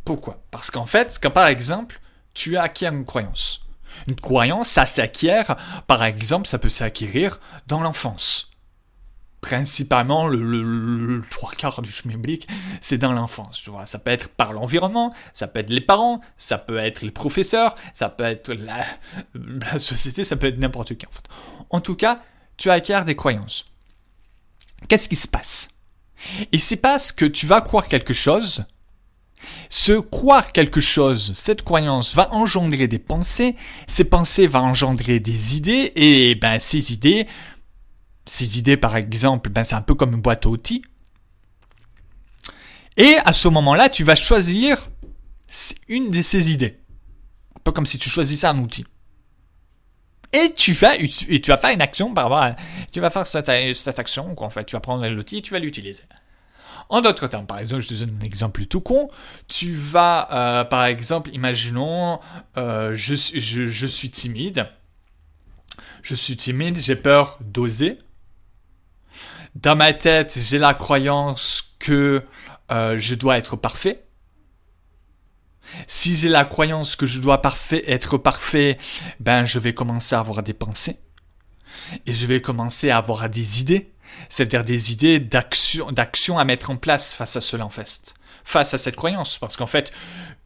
[0.05, 0.41] Pourquoi?
[0.51, 1.99] Parce qu'en fait, quand par exemple,
[2.33, 3.65] tu acquiers une croyance.
[4.07, 8.51] Une croyance, ça s'acquiert, par exemple, ça peut s'acquérir dans l'enfance.
[9.41, 12.47] Principalement, le, trois quarts du schmilblick,
[12.79, 13.59] c'est dans l'enfance.
[13.63, 17.01] Tu vois, ça peut être par l'environnement, ça peut être les parents, ça peut être
[17.01, 18.85] les professeurs, ça peut être la,
[19.79, 21.09] société, ça peut être n'importe qui en.
[21.77, 22.21] En tout cas,
[22.57, 23.65] tu acquiers des croyances.
[24.87, 25.69] Qu'est-ce qui se passe?
[26.51, 28.63] Il se passe que tu vas croire quelque chose,
[29.69, 33.55] ce croire quelque chose, cette croyance va engendrer des pensées,
[33.87, 37.27] ces pensées vont engendrer des idées, et ben ces idées,
[38.25, 40.83] ces idées par exemple, ben c'est un peu comme une boîte à outils.
[42.97, 44.89] Et à ce moment-là, tu vas choisir
[45.87, 46.79] une de ces idées.
[47.55, 48.85] Un peu comme si tu choisissais un outil.
[50.33, 52.55] Et tu vas, et tu vas faire une action par rapport
[52.91, 55.59] tu vas faire cette, cette action, en fait, tu vas prendre l'outil et tu vas
[55.59, 56.03] l'utiliser.
[56.89, 59.09] En d'autres termes, par exemple, je te donne un exemple tout con.
[59.47, 62.19] Tu vas, euh, par exemple, imaginons,
[62.57, 64.67] euh, je, suis timide.
[66.01, 67.97] Je suis timide, j'ai peur d'oser.
[69.55, 72.23] Dans ma tête, j'ai la croyance que
[72.71, 74.05] euh, je dois être parfait.
[75.87, 77.41] Si j'ai la croyance que je dois
[77.71, 78.77] être parfait,
[79.19, 80.97] ben je vais commencer à avoir des pensées.
[82.05, 83.90] Et je vais commencer à avoir des idées
[84.29, 88.77] c'est-à-dire des idées d'action, à mettre en place face à cela en fait, face à
[88.77, 89.91] cette croyance, parce qu'en fait,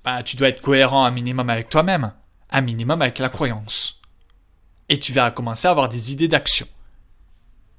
[0.04, 2.14] bah, tu dois être cohérent un minimum avec toi-même,
[2.52, 4.02] un minimum avec la croyance,
[4.90, 6.68] et tu vas commencer à avoir des idées d'action,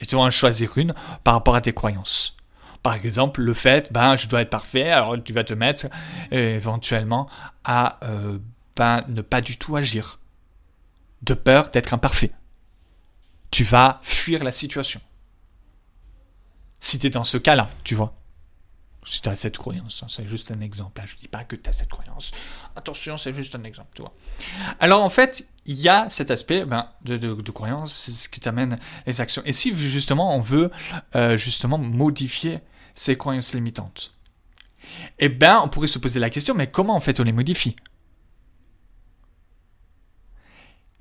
[0.01, 0.95] et tu vas en choisir une
[1.25, 2.37] par rapport à tes croyances.
[2.83, 5.87] Par exemple, le fait, ben, je dois être parfait, alors tu vas te mettre
[6.31, 7.29] éventuellement
[7.65, 8.39] à euh,
[8.77, 10.21] ben, ne pas du tout agir,
[11.23, 12.31] de peur d'être imparfait.
[13.51, 15.01] Tu vas fuir la situation
[16.87, 18.15] si tu dans ce cas-là, tu vois.
[19.05, 21.03] Si tu cette croyance, hein, c'est juste un exemple.
[21.05, 22.31] Je ne dis pas que tu as cette croyance.
[22.77, 24.03] Attention, c'est juste un exemple.
[24.79, 29.43] Alors en fait, il y a cet aspect ben, de, croyance, qui t'amène les actions.
[29.45, 30.71] Et si justement on veut
[31.17, 32.61] euh, justement modifier
[32.95, 34.13] ces croyances limitantes,
[35.19, 37.75] eh bien on pourrait se poser la question, mais comment en fait on les modifie?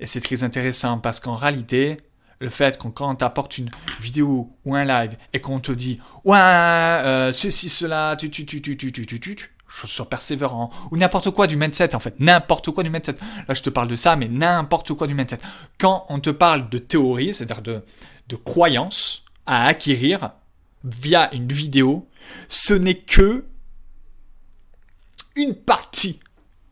[0.00, 1.96] Et c'est très intéressant parce qu'en réalité,
[2.40, 3.70] le fait qu'on quand on t'apporte une
[4.00, 8.60] vidéo ou un live et qu'on te dit ouais euh, ceci cela tu tu tu
[8.60, 9.50] tu tu tu tu tu
[9.84, 10.70] suis persévérant.
[10.90, 12.18] Ou n'importe quoi du mindset en fait.
[12.18, 13.16] N'importe quoi du mindset.
[13.48, 15.38] Là je te parle de ça mais n'importe quoi du mindset.
[15.78, 17.82] Quand on te parle de théorie c'est-à-dire de
[18.28, 20.30] de croyances à acquérir
[20.84, 22.08] via une vidéo
[22.48, 23.44] ce n'est que
[25.36, 26.18] une partie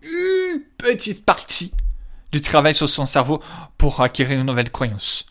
[0.02, 1.72] une petite partie
[2.32, 3.40] du travail sur son cerveau
[3.78, 5.26] pour acquérir une nouvelle croyance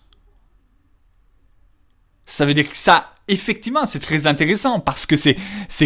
[2.33, 5.37] ça veut dire que ça, effectivement, c'est très intéressant parce que c'est,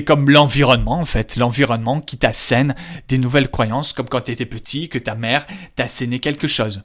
[0.05, 1.35] comme l'environnement, en fait.
[1.35, 2.73] L'environnement qui t'assène
[3.09, 6.83] des nouvelles croyances, comme quand tu étais petit, que ta mère t'assénait quelque chose.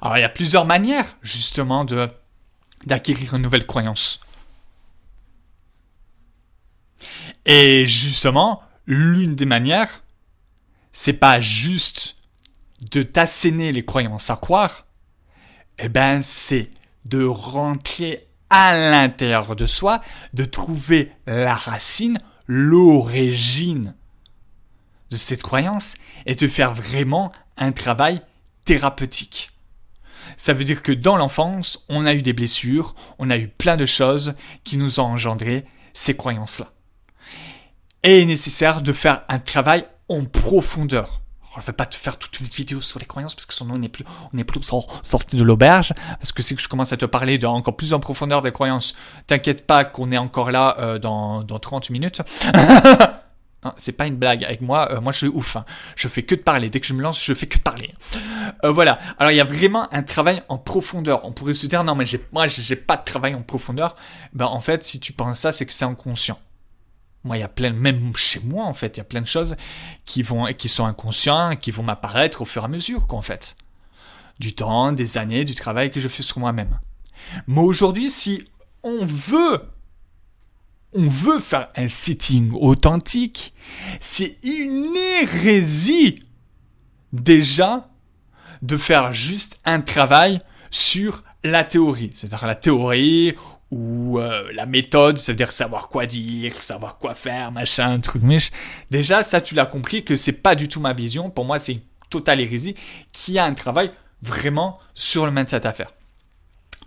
[0.00, 2.08] Alors, il y a plusieurs manières, justement, de,
[2.86, 4.20] d'acquérir une nouvelle croyance.
[7.46, 10.04] Et justement, l'une des manières,
[10.92, 12.14] c'est pas juste
[12.92, 14.86] de t'asséner les croyances à croire,
[15.80, 16.70] eh ben, c'est
[17.04, 20.02] de rentrer à l'intérieur de soi,
[20.34, 23.94] de trouver la racine, l'origine
[25.10, 25.94] de cette croyance
[26.26, 28.20] et de faire vraiment un travail
[28.64, 29.50] thérapeutique.
[30.36, 33.76] Ça veut dire que dans l'enfance, on a eu des blessures, on a eu plein
[33.76, 34.34] de choses
[34.64, 36.72] qui nous ont engendré ces croyances-là.
[38.02, 41.20] Et il est nécessaire de faire un travail en profondeur
[41.56, 43.74] je ne vais pas te faire toute une vidéo sur les croyances parce que sinon
[43.74, 44.60] on n'est plus, on est plus
[45.02, 45.92] sorti de l'auberge.
[46.18, 48.94] Parce que que je commence à te parler de encore plus en profondeur des croyances.
[49.26, 52.22] T'inquiète pas qu'on est encore là euh, dans, dans 30 minutes.
[53.76, 54.88] c'est pas une blague avec moi.
[54.92, 55.56] Euh, moi, je suis ouf.
[55.56, 55.64] Hein.
[55.96, 56.70] Je fais que de parler.
[56.70, 57.92] Dès que je me lance, je fais que de parler.
[58.64, 58.98] Euh, voilà.
[59.18, 61.24] Alors, il y a vraiment un travail en profondeur.
[61.24, 63.96] On pourrait se dire non, mais j'ai, moi, j'ai pas de travail en profondeur.
[64.32, 66.38] Ben, en fait, si tu penses ça, c'est que c'est inconscient.
[67.24, 69.26] Moi, il y a plein, même chez moi, en fait, il y a plein de
[69.26, 69.56] choses
[70.04, 73.56] qui vont, qui sont inconscients, qui vont m'apparaître au fur et à mesure, qu'en fait.
[74.40, 76.80] Du temps, des années, du travail que je fais sur moi-même.
[77.46, 78.44] Mais aujourd'hui, si
[78.82, 79.62] on veut,
[80.92, 83.54] on veut faire un sitting authentique,
[84.00, 86.24] c'est une hérésie,
[87.12, 87.88] déjà,
[88.62, 93.34] de faire juste un travail sur la théorie, c'est-à-dire la théorie
[93.70, 98.52] ou euh, la méthode, c'est-à-dire savoir quoi dire, savoir quoi faire, machin, truc, mich.
[98.90, 101.30] Déjà, ça, tu l'as compris que c'est pas du tout ma vision.
[101.30, 102.74] Pour moi, c'est totale hérésie
[103.12, 105.92] qui a un travail vraiment sur le mindset à faire.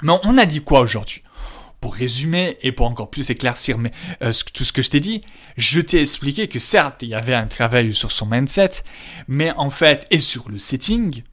[0.03, 1.23] Mais on a dit quoi aujourd'hui?
[1.81, 3.91] Pour résumer et pour encore plus éclaircir mais,
[4.23, 5.21] euh, tout ce que je t'ai dit,
[5.57, 8.83] je t'ai expliqué que certes, il y avait un travail sur son mindset,
[9.27, 11.23] mais en fait, et sur le setting,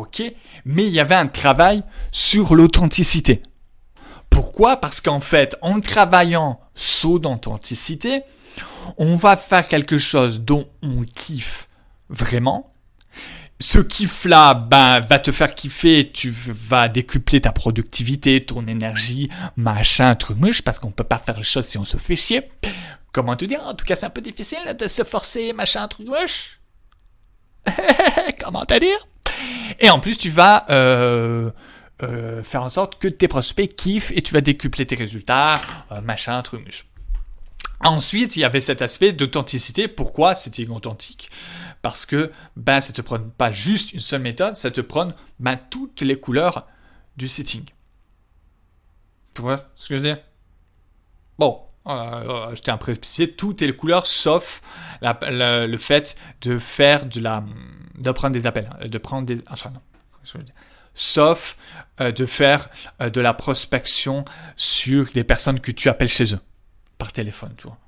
[0.00, 0.22] ok,
[0.64, 3.42] mais il y avait un travail sur l'authenticité.
[4.30, 4.78] Pourquoi?
[4.78, 8.22] Parce qu'en fait, en travaillant saut d'authenticité,
[8.98, 11.68] on va faire quelque chose dont on kiffe
[12.08, 12.72] vraiment.
[13.60, 20.14] Ce kiff-là ben, va te faire kiffer, tu vas décupler ta productivité, ton énergie, machin,
[20.16, 22.48] truc mouche, parce qu'on peut pas faire les choses si on se fait chier.
[23.12, 23.64] Comment te dire?
[23.64, 26.60] En tout cas, c'est un peu difficile de se forcer, machin, truc mouche.
[28.40, 29.06] Comment te dire?
[29.80, 31.50] Et en plus, tu vas euh,
[32.02, 35.60] euh, faire en sorte que tes prospects kiffent et tu vas décupler tes résultats,
[35.92, 36.86] euh, machin, truc.
[37.80, 39.88] Ensuite, il y avait cet aspect d'authenticité.
[39.88, 41.30] Pourquoi c'était authentique
[41.82, 45.58] Parce que ben, ça te prend pas juste une seule méthode, ça te prend ben,
[45.70, 46.66] toutes les couleurs
[47.16, 47.64] du setting.
[49.34, 50.22] Tu vois ce que je veux dire?
[51.38, 54.62] Bon, je à préciser toutes les couleurs sauf
[55.02, 57.44] le fait de faire de la
[57.98, 59.80] de prendre des appels, hein, de prendre des enfin non,
[60.94, 61.56] sauf
[62.00, 62.68] euh, de faire
[63.00, 64.24] euh, de la prospection
[64.56, 66.40] sur des personnes que tu appelles chez eux
[66.98, 67.78] par téléphone, tu vois.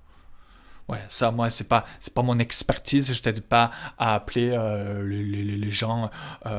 [0.88, 3.12] Ouais, ça, moi, c'est pas, c'est pas mon expertise.
[3.12, 6.12] Je t'aide pas à appeler euh, les, gens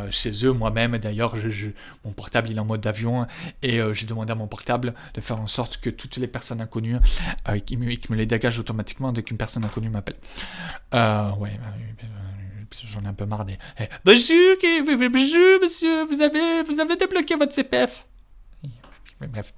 [0.10, 0.52] chez eux.
[0.52, 1.70] Moi-même, d'ailleurs, je,
[2.04, 3.26] mon portable il est en mode avion
[3.64, 6.98] et j'ai demandé à mon portable de faire en sorte que toutes les personnes inconnues,
[7.66, 10.18] qui, me, qui me les dégage automatiquement dès qu'une personne inconnue m'appelle.
[10.92, 11.58] ouais
[12.86, 13.58] j'en ai un peu marre des.
[13.80, 14.58] Eh, monsieur,
[16.06, 18.06] vous avez, vous avez débloqué votre CPF.
[19.22, 19.54] bref.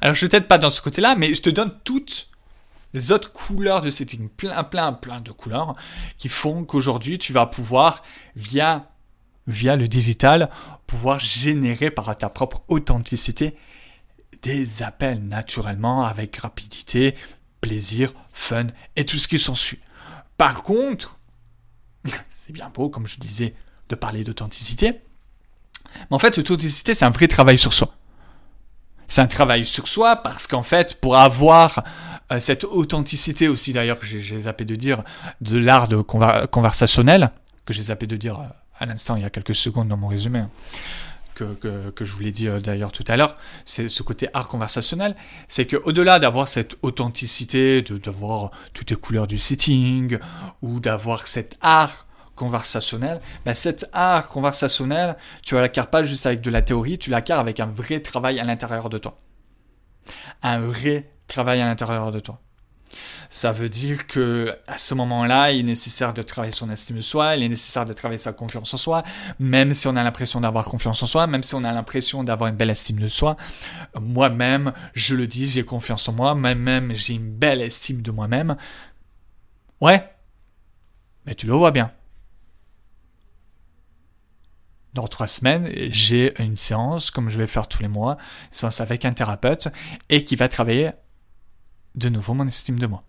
[0.00, 2.28] Alors, je t'aide pas dans ce côté-là, mais je te donne toutes
[2.94, 4.28] les autres couleurs de setting.
[4.28, 5.74] Plein, plein, plein de couleurs
[6.18, 8.02] qui font qu'aujourd'hui, tu vas pouvoir,
[8.36, 8.90] via,
[9.46, 10.50] via le digital,
[10.86, 13.56] pouvoir générer par ta propre authenticité
[14.42, 17.14] des appels naturellement avec rapidité,
[17.60, 19.78] plaisir, fun et tout ce qui s'ensuit.
[20.36, 21.18] Par contre,
[22.28, 23.54] c'est bien beau, comme je disais,
[23.88, 25.00] de parler d'authenticité.
[26.10, 27.94] Mais en fait, l'authenticité, c'est un vrai travail sur soi.
[29.08, 31.84] C'est un travail sur soi parce qu'en fait, pour avoir
[32.30, 35.04] euh, cette authenticité aussi, d'ailleurs, que j'ai zappé de dire,
[35.40, 35.88] de l'art
[36.50, 37.30] conversationnel,
[37.66, 38.44] que j'ai zappé de dire euh,
[38.78, 40.50] à l'instant, il y a quelques secondes dans mon résumé, hein,
[41.60, 45.16] que, je vous l'ai dit d'ailleurs tout à l'heure, c'est ce côté art conversationnel,
[45.48, 50.18] c'est qu'au-delà d'avoir cette authenticité, d'avoir toutes les couleurs du sitting,
[50.62, 56.50] ou d'avoir cet art conversationnel, ben cet art conversationnel, tu la pas juste avec de
[56.50, 59.18] la théorie, tu l'acquiers avec un vrai travail à l'intérieur de toi.
[60.42, 62.40] Un vrai travail à l'intérieur de toi.
[63.32, 67.00] Ça veut dire que à ce moment-là, il est nécessaire de travailler son estime de
[67.00, 69.04] soi, il est nécessaire de travailler sa confiance en soi,
[69.38, 72.50] même si on a l'impression d'avoir confiance en soi, même si on a l'impression d'avoir
[72.50, 73.38] une belle estime de soi.
[73.98, 78.54] Moi-même, je le dis, j'ai confiance en moi, moi-même, j'ai une belle estime de moi-même.
[79.80, 80.12] Ouais,
[81.24, 81.90] mais tu le vois bien.
[84.92, 88.18] Dans trois semaines, j'ai une séance, comme je vais faire tous les mois,
[88.50, 89.68] séance avec un thérapeute,
[90.10, 90.90] et qui va travailler
[91.94, 93.02] de nouveau mon estime de moi.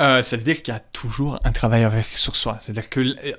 [0.00, 2.58] Euh, ça veut dire qu'il y a toujours un travail avec, sur soi.
[2.60, 3.32] C'est-à-dire que euh,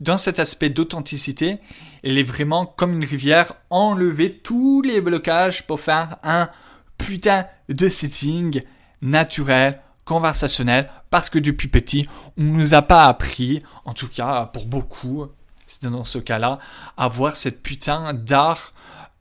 [0.00, 1.58] dans cet aspect d'authenticité,
[2.02, 6.50] il est vraiment comme une rivière, enlever tous les blocages pour faire un
[6.98, 8.62] putain de setting
[9.00, 14.46] naturel, conversationnel, parce que depuis petit, on ne nous a pas appris, en tout cas
[14.46, 15.26] pour beaucoup,
[15.66, 16.58] c'est dans ce cas-là,
[16.96, 18.72] à avoir cette putain d'art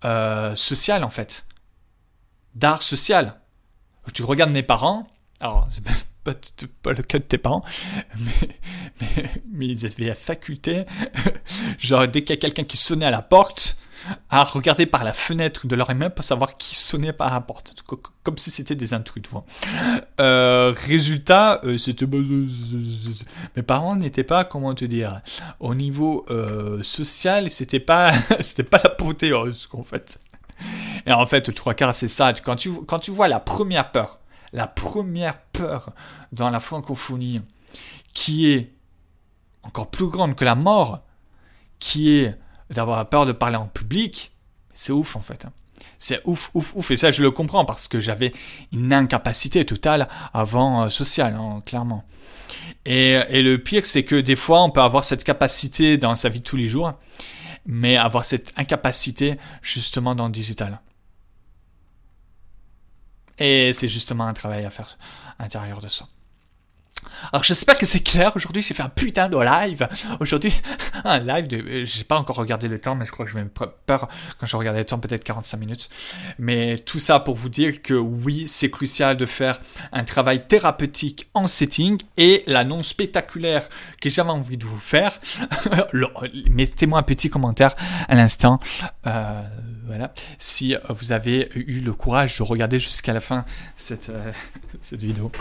[0.05, 1.45] euh, social en fait.
[2.55, 3.39] D'art social.
[4.13, 5.07] Tu regardes mes parents,
[5.39, 5.67] alors
[6.81, 7.63] pas, le cas de tes parents,
[9.51, 10.85] mais, ils avaient la faculté,
[11.77, 13.77] genre dès qu'il y a quelqu'un qui sonnait à la porte,
[14.29, 17.75] à regarder par la fenêtre de leur immeuble pour savoir qui sonnait par la porte,
[18.23, 19.45] comme si c'était des intrus, tu vois.
[20.19, 25.21] Euh, résultat, euh, c'était mes parents n'étaient pas, comment te dire,
[25.59, 30.19] au niveau euh, social, c'était pas, c'était pas la ce en fait.
[31.05, 32.33] Et en fait, trois quarts, c'est ça.
[32.33, 34.19] Quand tu, quand tu vois la première peur,
[34.53, 35.91] la première peur
[36.31, 37.41] dans la francophonie,
[38.13, 38.71] qui est
[39.63, 41.01] encore plus grande que la mort,
[41.79, 42.35] qui est
[42.69, 44.31] d'avoir peur de parler en public,
[44.73, 45.45] c'est ouf en fait.
[45.99, 46.91] C'est ouf, ouf, ouf.
[46.91, 48.31] Et ça, je le comprends parce que j'avais
[48.71, 52.03] une incapacité totale avant euh, sociale, hein, clairement.
[52.85, 56.29] Et, et, le pire, c'est que des fois, on peut avoir cette capacité dans sa
[56.29, 56.93] vie de tous les jours,
[57.65, 60.79] mais avoir cette incapacité justement dans le digital.
[63.39, 64.97] Et c'est justement un travail à faire
[65.39, 66.07] à l'intérieur de ça.
[67.31, 68.31] Alors j'espère que c'est clair.
[68.35, 69.87] Aujourd'hui, j'ai fait un putain de live.
[70.19, 70.53] Aujourd'hui,
[71.03, 71.83] un live de.
[71.83, 74.07] J'ai pas encore regardé le temps, mais je crois que je vais me peur
[74.39, 75.89] quand je regarde le temps, peut-être 45 minutes.
[76.37, 79.59] Mais tout ça pour vous dire que oui, c'est crucial de faire
[79.91, 83.67] un travail thérapeutique en setting et l'annonce spectaculaire
[84.01, 85.19] que j'avais envie de vous faire.
[86.49, 87.75] Mettez-moi un petit commentaire
[88.07, 88.59] à l'instant.
[89.05, 89.41] Euh,
[89.87, 90.13] voilà.
[90.37, 94.31] Si vous avez eu le courage de regarder jusqu'à la fin cette, euh,
[94.81, 95.31] cette vidéo.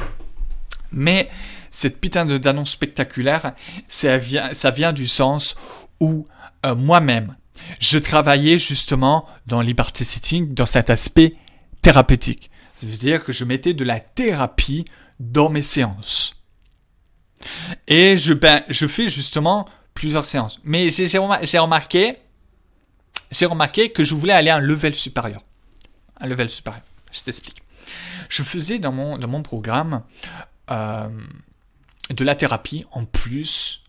[0.93, 1.29] Mais
[1.71, 3.53] cette putain d'annonce spectaculaire,
[3.89, 5.57] ça vient, ça vient du sens
[6.01, 6.27] où
[6.65, 7.37] euh, moi-même,
[7.81, 11.35] je travaillais justement dans Liberty Sitting, dans cet aspect
[11.83, 12.51] thérapeutique.
[12.75, 14.85] C'est-à-dire que je mettais de la thérapie
[15.19, 16.35] dans mes séances.
[17.89, 20.61] Et je, ben, je fais justement plusieurs séances.
[20.63, 21.19] Mais j'ai
[21.59, 22.19] remarqué,
[23.31, 25.43] j'ai remarqué que je voulais aller à un level supérieur.
[26.21, 26.83] Un level supérieur.
[27.13, 27.63] Je t'explique.
[28.29, 30.03] Je faisais dans mon, dans mon programme
[30.71, 31.09] euh,
[32.11, 33.85] de la thérapie en plus,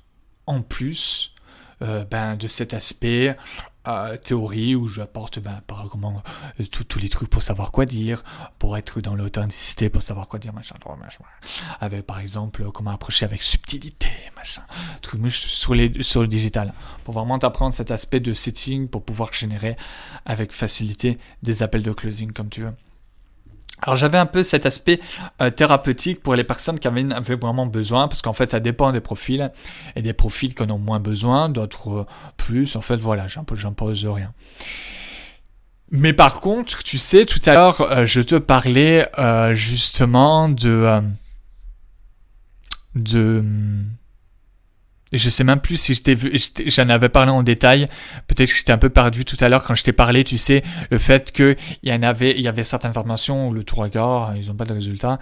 [0.46, 1.34] en plus
[1.82, 3.36] euh, ben, de cet aspect
[3.88, 6.22] euh, théorie où j'apporte ben, par comment
[6.72, 8.24] tous les trucs pour savoir quoi dire,
[8.60, 11.24] pour être dans l'authenticité, pour savoir quoi dire, machin, machin,
[11.80, 14.64] avec par exemple comment approcher avec subtilité, machin,
[15.02, 16.74] truc sur, les, sur le digital,
[17.04, 19.78] pour vraiment apprendre cet aspect de setting pour pouvoir générer
[20.26, 22.74] avec facilité des appels de closing comme tu veux.
[23.82, 25.00] Alors j'avais un peu cet aspect
[25.42, 27.04] euh, thérapeutique pour les personnes qui avaient,
[27.36, 29.52] vraiment besoin, parce qu'en fait ça dépend des profils,
[29.96, 32.06] et des profils qui en ont moins besoin, d'autres euh,
[32.38, 34.34] plus, en fait voilà, j'impose rien.
[35.90, 39.10] Mais par contre, tu sais, tout à l'heure, euh, je te parlais
[39.54, 41.02] justement de...
[42.96, 43.44] de
[45.14, 47.88] je sais même plus si je t'ai vu, j'en avais parlé en détail.
[48.28, 50.64] Peut-être que j'étais un peu perdu tout à l'heure quand je t'ai parlé, tu sais,
[50.92, 53.76] le fait que il y en avait, il y avait certaines formations où le tout
[53.76, 55.20] regard, ils n'ont pas de résultats.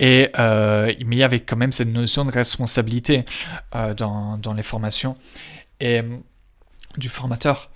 [0.00, 3.24] Et, euh, mais il y avait quand même cette notion de responsabilité
[3.74, 5.14] euh, dans, dans les formations
[5.80, 6.02] et
[6.98, 7.70] du formateur.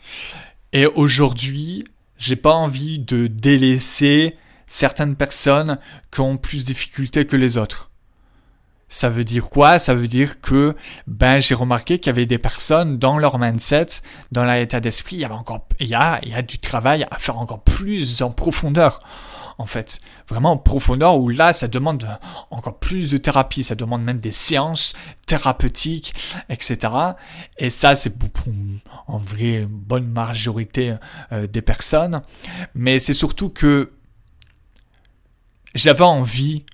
[0.72, 1.84] Et aujourd'hui,
[2.18, 4.36] j'ai pas envie de délaisser
[4.66, 5.78] certaines personnes
[6.10, 7.90] qui ont plus de difficultés que les autres.
[8.94, 9.80] Ça veut dire quoi?
[9.80, 10.76] Ça veut dire que
[11.08, 13.86] ben j'ai remarqué qu'il y avait des personnes dans leur mindset,
[14.30, 16.60] dans leur état d'esprit, il y avait encore il y a il y a du
[16.60, 19.00] travail à faire encore plus en profondeur
[19.58, 20.00] en fait.
[20.28, 22.06] Vraiment en profondeur où là, ça demande
[22.52, 24.94] encore plus de thérapie, ça demande même des séances
[25.26, 26.14] thérapeutiques,
[26.48, 26.92] etc.
[27.58, 28.30] Et ça, c'est pour,
[29.08, 30.94] en vrai une bonne majorité
[31.32, 32.22] euh, des personnes.
[32.76, 33.92] Mais c'est surtout que
[35.74, 36.64] j'avais envie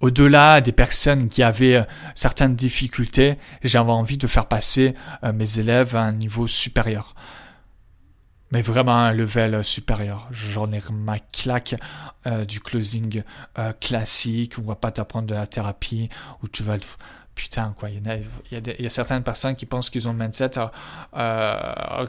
[0.00, 1.84] au-delà des personnes qui avaient euh,
[2.14, 7.14] certaines difficultés, j'avais envie de faire passer euh, mes élèves à un niveau supérieur.
[8.50, 10.26] Mais vraiment un level supérieur.
[10.32, 11.76] J'en ai ma claque
[12.26, 13.22] euh, du closing
[13.78, 16.08] classique, où on va pas t'apprendre de la thérapie,
[16.42, 16.76] où tu vas...
[17.36, 18.16] Putain, quoi, il y, a,
[18.50, 20.50] il, y a certaines personnes qui pensent qu'ils ont le mindset,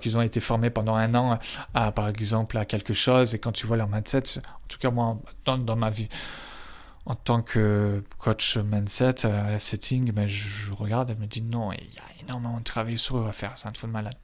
[0.01, 1.39] qu'ils ont été formés pendant un an,
[1.73, 5.19] par exemple, à quelque chose, et quand tu vois leur mindset, en tout cas moi,
[5.45, 6.09] dans ma vie,
[7.05, 11.79] en tant que coach mindset, euh, setting, ben, je, regarde et me dis non, il
[11.79, 14.15] y a énormément de travail sur eux à faire, c'est un truc de malade.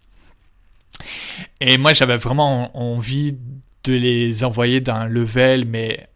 [1.59, 3.37] Et moi, j'avais vraiment envie
[3.83, 6.09] de les envoyer d'un level, mais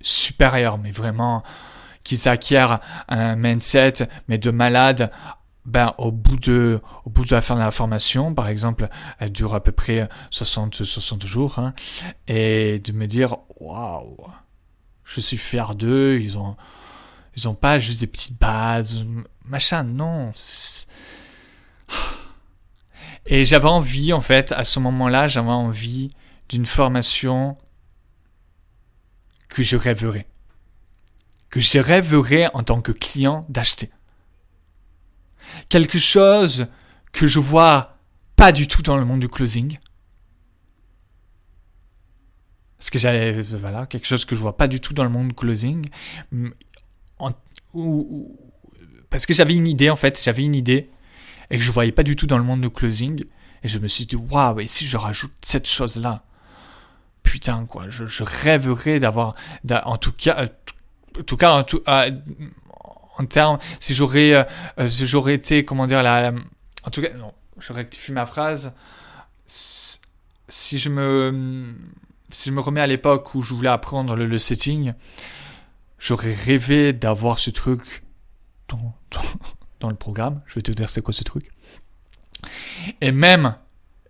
[0.00, 1.42] supérieur, mais vraiment
[2.02, 5.10] qu'ils acquièrent un mindset, mais de malade.
[5.64, 8.88] Ben, au bout de, au bout de la fin de la formation, par exemple,
[9.18, 11.72] elle dure à peu près 60, 60 jours, hein,
[12.28, 14.14] et de me dire, waouh,
[15.04, 16.56] je suis fier d'eux, ils ont,
[17.36, 19.04] ils ont pas juste des petites bases,
[19.44, 20.32] machin, non.
[23.26, 26.10] Et j'avais envie, en fait, à ce moment-là, j'avais envie
[26.48, 27.56] d'une formation
[29.48, 30.26] que je rêverais.
[31.48, 33.90] Que je rêverais en tant que client d'acheter.
[35.68, 36.66] Quelque chose
[37.12, 37.98] que je vois
[38.36, 39.78] pas du tout dans le monde du closing.
[42.84, 45.34] Parce que j'avais, voilà, quelque chose que je vois pas du tout dans le monde
[45.34, 45.88] closing.
[49.08, 50.90] parce que j'avais une idée, en fait, j'avais une idée
[51.50, 53.24] et que je voyais pas du tout dans le monde de closing.
[53.62, 56.24] Et je me suis dit, waouh, et si je rajoute cette chose-là?
[57.22, 59.34] Putain, quoi, je, rêverais d'avoir,
[59.70, 60.44] en tout cas,
[61.18, 64.46] en tout cas, tout, en termes, si j'aurais,
[64.78, 66.34] euh, si j'aurais été, comment dire, la,
[66.82, 68.74] en tout cas, non, je rectifie ma phrase.
[69.46, 71.74] Si je me,
[72.34, 74.92] si je me remets à l'époque où je voulais apprendre le, setting,
[75.98, 78.02] j'aurais rêvé d'avoir ce truc
[78.68, 80.42] dans, le programme.
[80.46, 81.50] Je vais te dire c'est quoi ce truc?
[83.00, 83.54] Et même,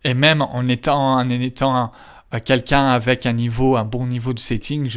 [0.04, 1.92] et même en étant, en étant
[2.44, 4.90] quelqu'un avec un niveau, un bon niveau de setting,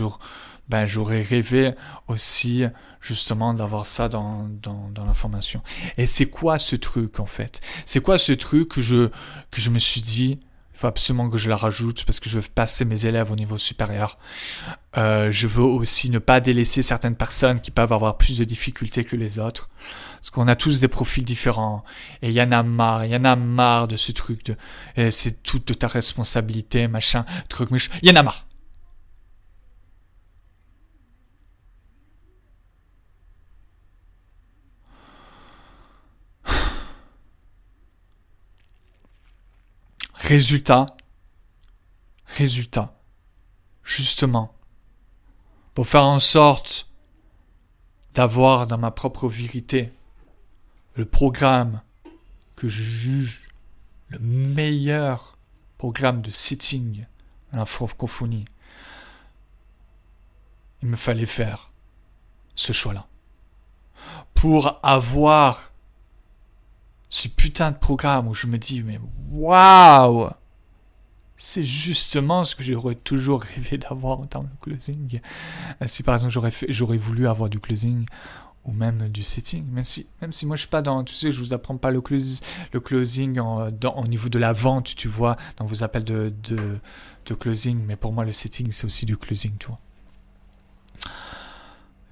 [0.70, 1.74] ben, j'aurais rêvé
[2.08, 2.64] aussi
[3.02, 5.62] justement d'avoir ça dans, dans, dans l'information.
[5.98, 7.60] Et c'est quoi ce truc en fait?
[7.86, 9.10] C'est quoi ce truc que je,
[9.52, 10.40] que je me suis dit
[10.78, 13.36] il faut absolument que je la rajoute parce que je veux passer mes élèves au
[13.36, 14.20] niveau supérieur.
[14.96, 19.04] Euh, je veux aussi ne pas délaisser certaines personnes qui peuvent avoir plus de difficultés
[19.04, 19.70] que les autres.
[20.18, 21.84] Parce qu'on a tous des profils différents.
[22.22, 25.10] Et il y en a marre, il y en a marre de ce truc de
[25.10, 27.92] c'est toute ta responsabilité, machin, truc, machin.
[28.04, 28.47] Il y en a marre.
[40.28, 40.88] Résultat,
[42.26, 42.94] résultat,
[43.82, 44.54] justement,
[45.74, 46.92] pour faire en sorte
[48.14, 49.94] d'avoir dans ma propre vérité
[50.96, 51.80] le programme
[52.58, 53.48] que je juge
[54.10, 55.38] le meilleur
[55.78, 57.06] programme de sitting
[57.54, 58.44] à la francophonie,
[60.82, 61.72] il me fallait faire
[62.54, 63.08] ce choix-là.
[64.34, 65.72] Pour avoir
[67.10, 69.00] ce putain de programme où je me dis, mais
[69.32, 70.30] waouh!
[71.40, 75.20] C'est justement ce que j'aurais toujours rêvé d'avoir dans le closing.
[75.86, 76.34] Si par exemple
[76.70, 78.06] j'aurais, voulu avoir du closing
[78.66, 81.32] ou même du setting, même si, même si moi je suis pas dans, tu sais,
[81.32, 82.02] je vous apprends pas le,
[82.74, 86.78] le closing en, au niveau de la vente, tu vois, dans vos appels de, de,
[87.26, 89.80] de closing, mais pour moi le setting c'est aussi du closing, tu vois.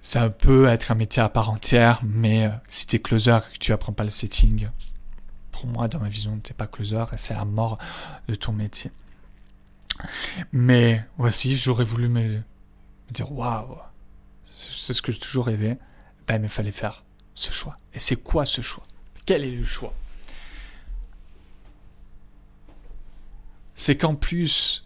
[0.05, 3.53] Ça peut être un métier à part entière, mais euh, si tu es closer et
[3.53, 4.69] que tu apprends pas le setting,
[5.51, 7.79] pour moi, dans ma vision, t'es pas closer et c'est la mort
[8.27, 8.91] de ton métier.
[10.51, 12.39] Mais voici, j'aurais voulu me,
[13.09, 13.79] dire waouh,
[14.53, 15.75] c'est ce que j'ai toujours rêvé.
[16.27, 17.03] Ben, il me fallait faire
[17.33, 17.75] ce choix.
[17.95, 18.85] Et c'est quoi ce choix?
[19.25, 19.95] Quel est le choix?
[23.73, 24.84] C'est qu'en plus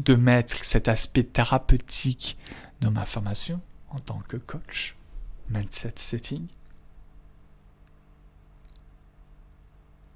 [0.00, 2.38] de mettre cet aspect thérapeutique
[2.80, 4.96] dans ma formation en tant que coach,
[5.50, 6.46] mindset setting,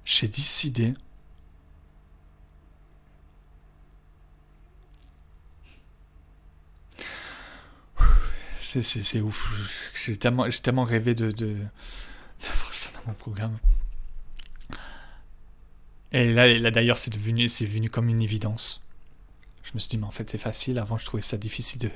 [0.03, 0.93] j'ai décidé
[8.81, 9.91] c'est ouf.
[10.05, 11.55] J'ai tellement, rêvé de, de,
[12.41, 13.57] d'avoir ça dans mon programme.
[16.11, 18.84] Et là, là d'ailleurs, c'est devenu, c'est venu comme une évidence
[19.65, 20.77] je me suis dit, mais en fait, c'est facile.
[20.77, 21.89] Avant, je trouvais ça difficile de,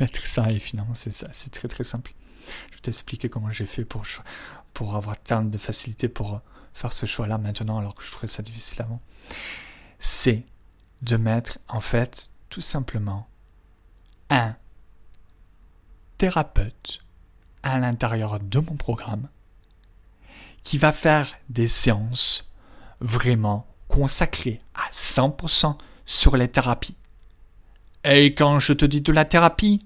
[0.00, 1.28] mettre ça, et finalement, c'est ça.
[1.32, 2.12] C'est très, très simple.
[2.70, 4.04] Je vais t'expliquer comment j'ai fait pour,
[4.74, 6.40] pour avoir tant de facilité pour
[6.74, 9.00] faire ce choix-là maintenant, alors que je trouvais ça difficile avant.
[9.98, 10.44] C'est
[11.02, 13.28] de mettre, en fait, tout simplement,
[14.28, 14.56] un
[16.18, 17.00] thérapeute
[17.62, 19.28] à l'intérieur de mon programme
[20.64, 22.50] qui va faire des séances
[23.00, 26.96] vraiment consacrées à 100% sur les thérapies.
[28.04, 29.84] Et quand je te dis de la thérapie,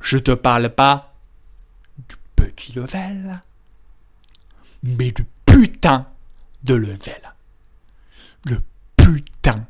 [0.00, 1.14] je te parle pas
[2.08, 3.40] du petit level,
[4.84, 6.06] mais du putain
[6.62, 7.34] de level.
[8.44, 8.62] Le
[8.96, 9.66] putain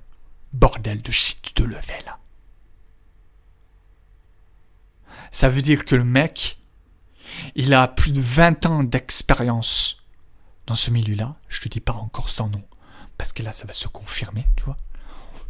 [0.52, 2.16] bordel de shit de level.
[5.30, 6.58] Ça veut dire que le mec,
[7.54, 10.02] il a plus de 20 ans d'expérience
[10.66, 11.36] dans ce milieu-là.
[11.48, 12.64] Je te dis pas encore son nom,
[13.16, 14.76] parce que là, ça va se confirmer, tu vois.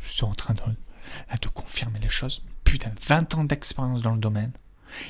[0.01, 0.63] Je suis en train de
[1.29, 2.43] à te confirmer les choses.
[2.65, 4.53] Putain, 20 ans d'expérience dans le domaine.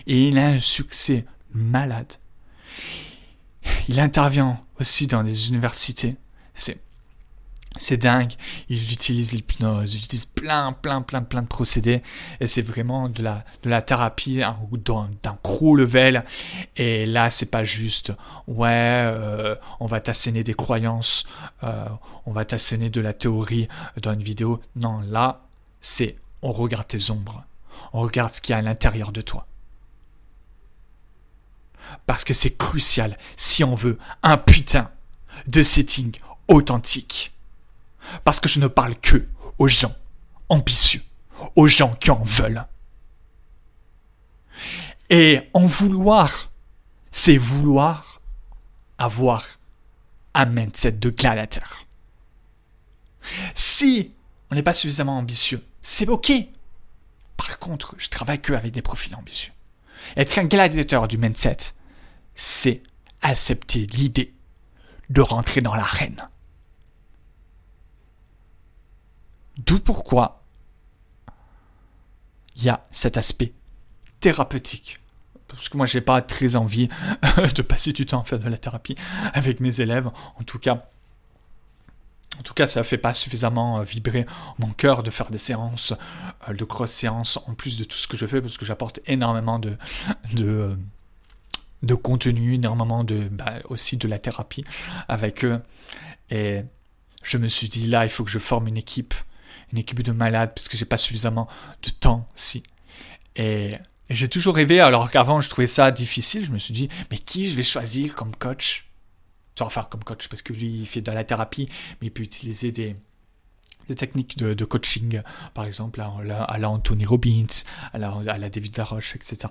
[0.07, 2.15] Et il a un succès malade.
[3.89, 6.17] Il intervient aussi dans des universités.
[6.55, 6.79] C'est,
[7.77, 8.33] c'est dingue.
[8.69, 12.03] Il utilise l'hypnose, il utilise plein, plein, plein, plein de procédés.
[12.41, 16.25] Et c'est vraiment de la, de la thérapie hein, d'un, d'un gros level.
[16.77, 18.13] Et là, c'est pas juste,
[18.47, 21.25] ouais, euh, on va t'asséner des croyances,
[21.63, 21.87] euh,
[22.27, 23.69] on va t'asséner de la théorie
[24.01, 24.61] dans une vidéo.
[24.77, 25.48] Non, là,
[25.89, 27.45] c'est on regarde tes ombres,
[27.95, 29.47] on regarde ce qu'il y a à l'intérieur de toi.
[32.05, 34.91] Parce que c'est crucial si on veut un putain
[35.47, 36.15] de setting
[36.47, 37.33] authentique.
[38.23, 39.27] Parce que je ne parle que
[39.59, 39.95] aux gens
[40.51, 41.03] ambitieux,
[41.57, 42.67] aux gens qui en veulent.
[45.09, 46.51] Et en vouloir,
[47.11, 48.21] c'est vouloir
[48.99, 49.59] avoir
[50.35, 51.87] un mindset de gladiateur.
[53.55, 54.13] Si
[54.51, 56.33] on n'est pas suffisamment ambitieux, c'est ok.
[57.39, 59.53] Par contre, je travaille que avec des profils ambitieux.
[60.19, 61.57] Être un gladiateur du mindset,
[62.35, 62.83] c'est
[63.23, 64.35] accepter l'idée
[65.09, 66.29] de rentrer dans l'arène.
[69.57, 70.45] D'où pourquoi
[72.57, 73.55] il y a cet aspect
[74.21, 75.01] thérapeutique
[75.47, 76.89] parce que moi j'ai pas très envie
[77.55, 78.97] de passer du temps à faire de la thérapie
[79.33, 80.11] avec mes élèves.
[80.39, 80.91] En tout cas,
[82.39, 84.27] en tout cas, ça fait pas suffisamment euh, vibrer
[84.59, 85.95] mon cœur de faire des séances,
[86.49, 89.01] euh, de grosses séances en plus de tout ce que je fais parce que j'apporte
[89.07, 89.77] énormément de,
[91.83, 94.65] de contenu, énormément de bah, aussi de la thérapie
[95.09, 95.61] avec eux.
[96.31, 96.63] Et
[97.23, 99.15] je me suis dit là, il faut que je forme une équipe,
[99.73, 101.49] une équipe de malades parce que j'ai pas suffisamment
[101.83, 102.63] de temps si.
[103.37, 103.75] Et
[104.11, 107.49] j'ai toujours rêvé, alors qu'avant je trouvais ça difficile, je me suis dit, mais qui
[107.49, 108.88] je vais choisir comme coach?
[109.67, 111.69] Enfin, comme coach, parce que lui, il fait de la thérapie,
[112.01, 112.97] mais il peut utiliser des,
[113.89, 115.23] des techniques de, coaching,
[115.55, 116.09] par exemple, à
[116.45, 117.47] à la Anthony Robbins,
[117.93, 119.49] à la, à la David Laroche, etc.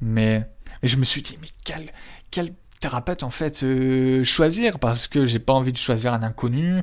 [0.00, 0.46] Mais,
[0.82, 1.92] je me suis dit, mais quel,
[2.30, 4.78] quel thérapeute en fait euh, choisir?
[4.78, 6.82] Parce que j'ai pas envie de choisir un inconnu.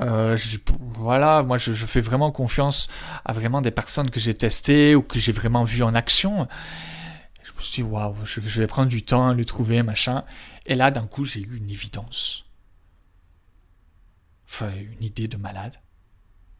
[0.00, 0.36] Euh,
[0.94, 2.88] voilà, moi je, fais vraiment confiance
[3.24, 6.48] à vraiment des personnes que j'ai testées ou que j'ai vraiment vues en action.
[7.42, 10.24] Je me suis dit waouh, je, vais prendre du temps à le trouver, machin.
[10.66, 12.44] Et là d'un coup j'ai eu une évidence.
[14.46, 15.80] Enfin, une idée de malade.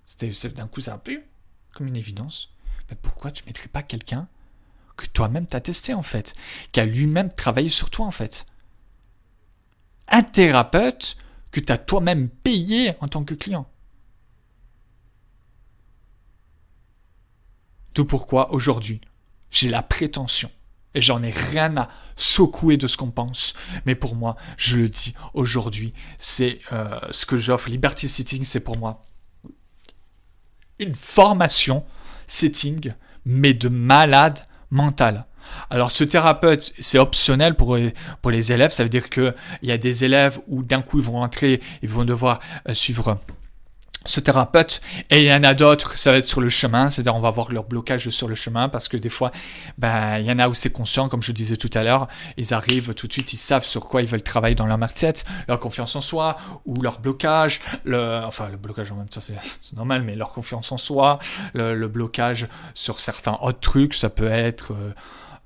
[0.07, 1.23] C'était d'un coup ça a peu
[1.73, 2.51] comme une évidence.
[2.91, 4.29] Mais pourquoi tu mettrais pas quelqu'un
[4.97, 6.35] que toi-même t'as testé en fait,
[6.73, 8.47] qui a lui-même travaillé sur toi en fait?
[10.09, 11.17] Un thérapeute
[11.51, 13.69] que tu as toi-même payé en tant que client.
[17.95, 19.01] Tout pourquoi aujourd'hui,
[19.51, 20.51] j'ai la prétention,
[20.95, 23.55] et j'en ai rien à secouer de ce qu'on pense,
[23.87, 27.69] mais pour moi, je le dis aujourd'hui, c'est euh, ce que j'offre.
[27.71, 29.03] Liberty Sitting, c'est pour moi
[30.79, 31.85] une formation
[32.27, 32.93] setting,
[33.25, 34.41] mais de malade
[34.71, 35.27] mental.
[35.71, 37.77] Alors ce thérapeute, c'est optionnel pour,
[38.21, 41.05] pour les élèves, ça veut dire qu'il y a des élèves où d'un coup ils
[41.05, 43.19] vont entrer, ils vont devoir euh, suivre
[44.05, 44.81] ce thérapeute
[45.11, 47.31] et il y en a d'autres ça va être sur le chemin c'est-à-dire on va
[47.31, 49.31] voir leur blocage sur le chemin parce que des fois
[49.79, 52.55] ben il y en a où c'est conscient comme je disais tout à l'heure ils
[52.55, 55.15] arrivent tout de suite ils savent sur quoi ils veulent travailler dans leur mindset
[55.49, 59.37] leur confiance en soi ou leur blocage le enfin le blocage en même temps c'est
[59.77, 61.19] normal mais leur confiance en soi
[61.55, 64.93] le, blocage sur certains autres trucs ça peut être euh,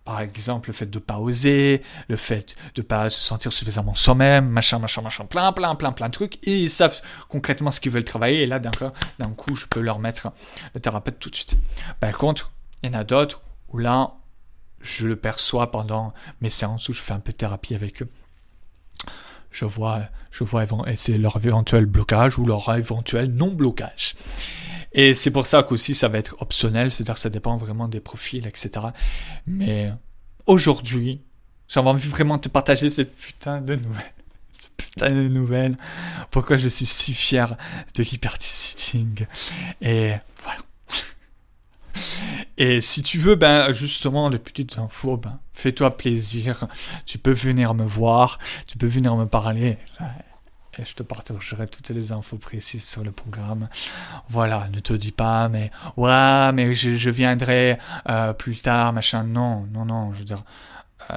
[0.07, 4.49] par exemple, le fait de pas oser, le fait de pas se sentir suffisamment soi-même,
[4.49, 6.39] machin, machin, machin, plein, plein, plein, plein de trucs.
[6.47, 8.45] Et ils savent concrètement ce qu'ils veulent travailler.
[8.45, 8.71] Et là, d'un
[9.37, 10.29] coup, je peux leur mettre
[10.75, 11.57] le thérapeute tout de suite.
[11.99, 12.53] Par contre,
[12.85, 14.13] il y en a d'autres où là,
[14.81, 18.09] je le perçois pendant mes séances où je fais un peu de thérapie avec eux.
[19.51, 24.15] Je vois, je vois, et c'est leur éventuel blocage ou leur éventuel non-blocage.
[24.97, 28.01] Et c'est pour ça qu'aussi ça va être optionnel, c'est-à-dire que ça dépend vraiment des
[28.01, 28.87] profils, etc.
[29.47, 29.93] Mais
[30.47, 31.21] aujourd'hui,
[31.69, 34.13] j'avais envie vraiment de te partager cette putain de nouvelle.
[34.59, 35.77] Cette putain de nouvelle.
[36.31, 37.59] Pourquoi je suis si fier
[37.95, 39.27] de Liberty Sitting.
[39.83, 40.61] Et voilà.
[42.57, 46.67] Et si tu veux, ben, justement, des petites infos, ben, fais-toi plaisir.
[47.05, 49.77] Tu peux venir me voir, tu peux venir me parler
[50.79, 53.69] et je te partagerai toutes les infos précises sur le programme.
[54.29, 59.25] Voilà, ne te dis pas, mais ouais, mais je, viendrai euh, plus tard, machin.
[59.25, 60.43] Non, non, non, je veux dire,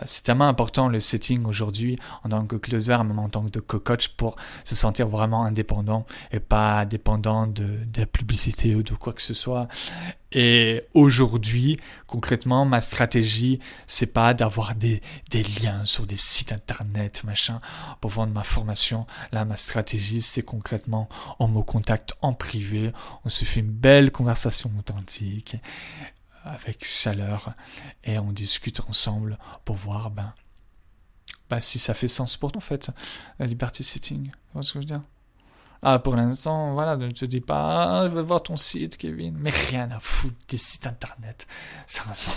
[0.05, 4.09] c'est tellement important le setting aujourd'hui en tant que closer, même en tant que coach
[4.09, 9.13] pour se sentir vraiment indépendant et pas dépendant de, de la publicité ou de quoi
[9.13, 9.67] que ce soit.
[10.31, 17.23] Et aujourd'hui, concrètement, ma stratégie, c'est pas d'avoir des, des liens sur des sites internet,
[17.23, 17.61] machin,
[17.99, 19.07] pour vendre ma formation.
[19.31, 21.09] Là, ma stratégie, c'est concrètement,
[21.39, 22.91] on me contacte en privé,
[23.25, 25.55] on se fait une belle conversation authentique
[26.43, 27.53] avec chaleur
[28.03, 30.33] et on discute ensemble pour voir ben,
[31.49, 32.91] ben si ça fait sens pour toi en fait,
[33.39, 34.27] la liberty sitting.
[34.27, 35.01] Tu vois ce que je veux dire?
[35.81, 39.35] Ah, pour l'instant, voilà, ne te dis pas, ah, je vais voir ton site, Kevin.
[39.37, 41.47] Mais rien à foutre des sites internet.
[41.85, 42.33] Sérieusement.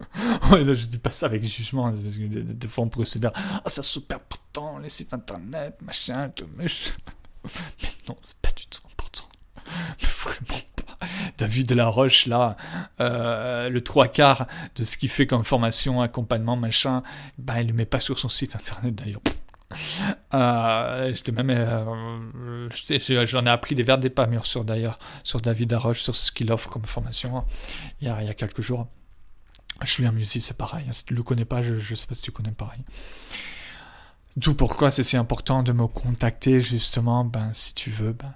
[0.50, 3.18] ouais, là, je dis pas ça avec jugement, parce que des, fois on pourrait se
[3.18, 6.64] dire, ah, c'est super important, les sites internet, machin, tout, mais
[8.08, 9.28] non, c'est pas du tout important.
[10.00, 10.60] Mais vraiment
[11.38, 12.56] David Laroche, là,
[13.00, 17.02] euh, le trois quarts de ce qu'il fait comme formation, accompagnement, machin,
[17.38, 19.22] bah, il le met pas sur son site internet d'ailleurs.
[20.34, 22.68] Euh, même, euh,
[23.24, 26.52] j'en ai appris des verres des pas sur d'ailleurs, sur David Laroche, sur ce qu'il
[26.52, 27.42] offre comme formation
[28.00, 28.86] il y a, il y a quelques jours.
[29.82, 30.86] Julien Musi, c'est pareil.
[30.92, 32.80] Si tu le connais pas, je, je sais pas si tu connais pareil.
[34.36, 38.34] D'où pourquoi c'est si important de me contacter justement, ben si tu veux, ben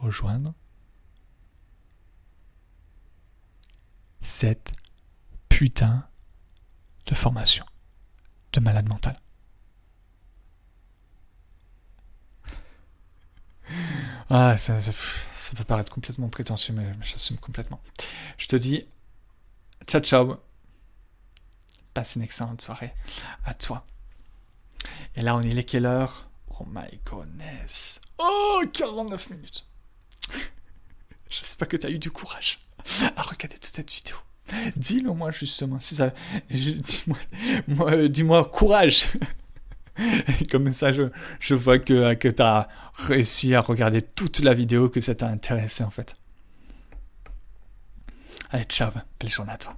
[0.00, 0.54] rejoindre
[4.20, 4.72] cette
[5.48, 6.06] putain
[7.06, 7.64] de formation
[8.52, 9.20] de malade mental.
[14.30, 14.78] Ah, ça,
[15.56, 17.80] peut paraître complètement prétentieux, mais j'assume complètement.
[18.36, 18.86] Je te dis,
[19.86, 20.36] ciao ciao.
[21.94, 22.94] passe une excellente soirée
[23.44, 23.86] à toi.
[25.16, 26.28] Et là, on est les quelle heure
[26.60, 28.00] Oh my goodness.
[28.18, 29.67] Oh, 49 minutes.
[31.30, 32.58] J'espère que tu as eu du courage
[33.16, 34.16] à regarder toute cette vidéo.
[34.76, 36.12] Dis-le moi justement, si ça,
[36.50, 39.08] dis-moi, dis-moi courage.
[40.50, 45.00] comme ça, je, vois que, que tu as réussi à regarder toute la vidéo, que
[45.00, 46.16] ça t'a intéressé en fait.
[48.50, 49.76] Allez, ciao, belle journée à toi.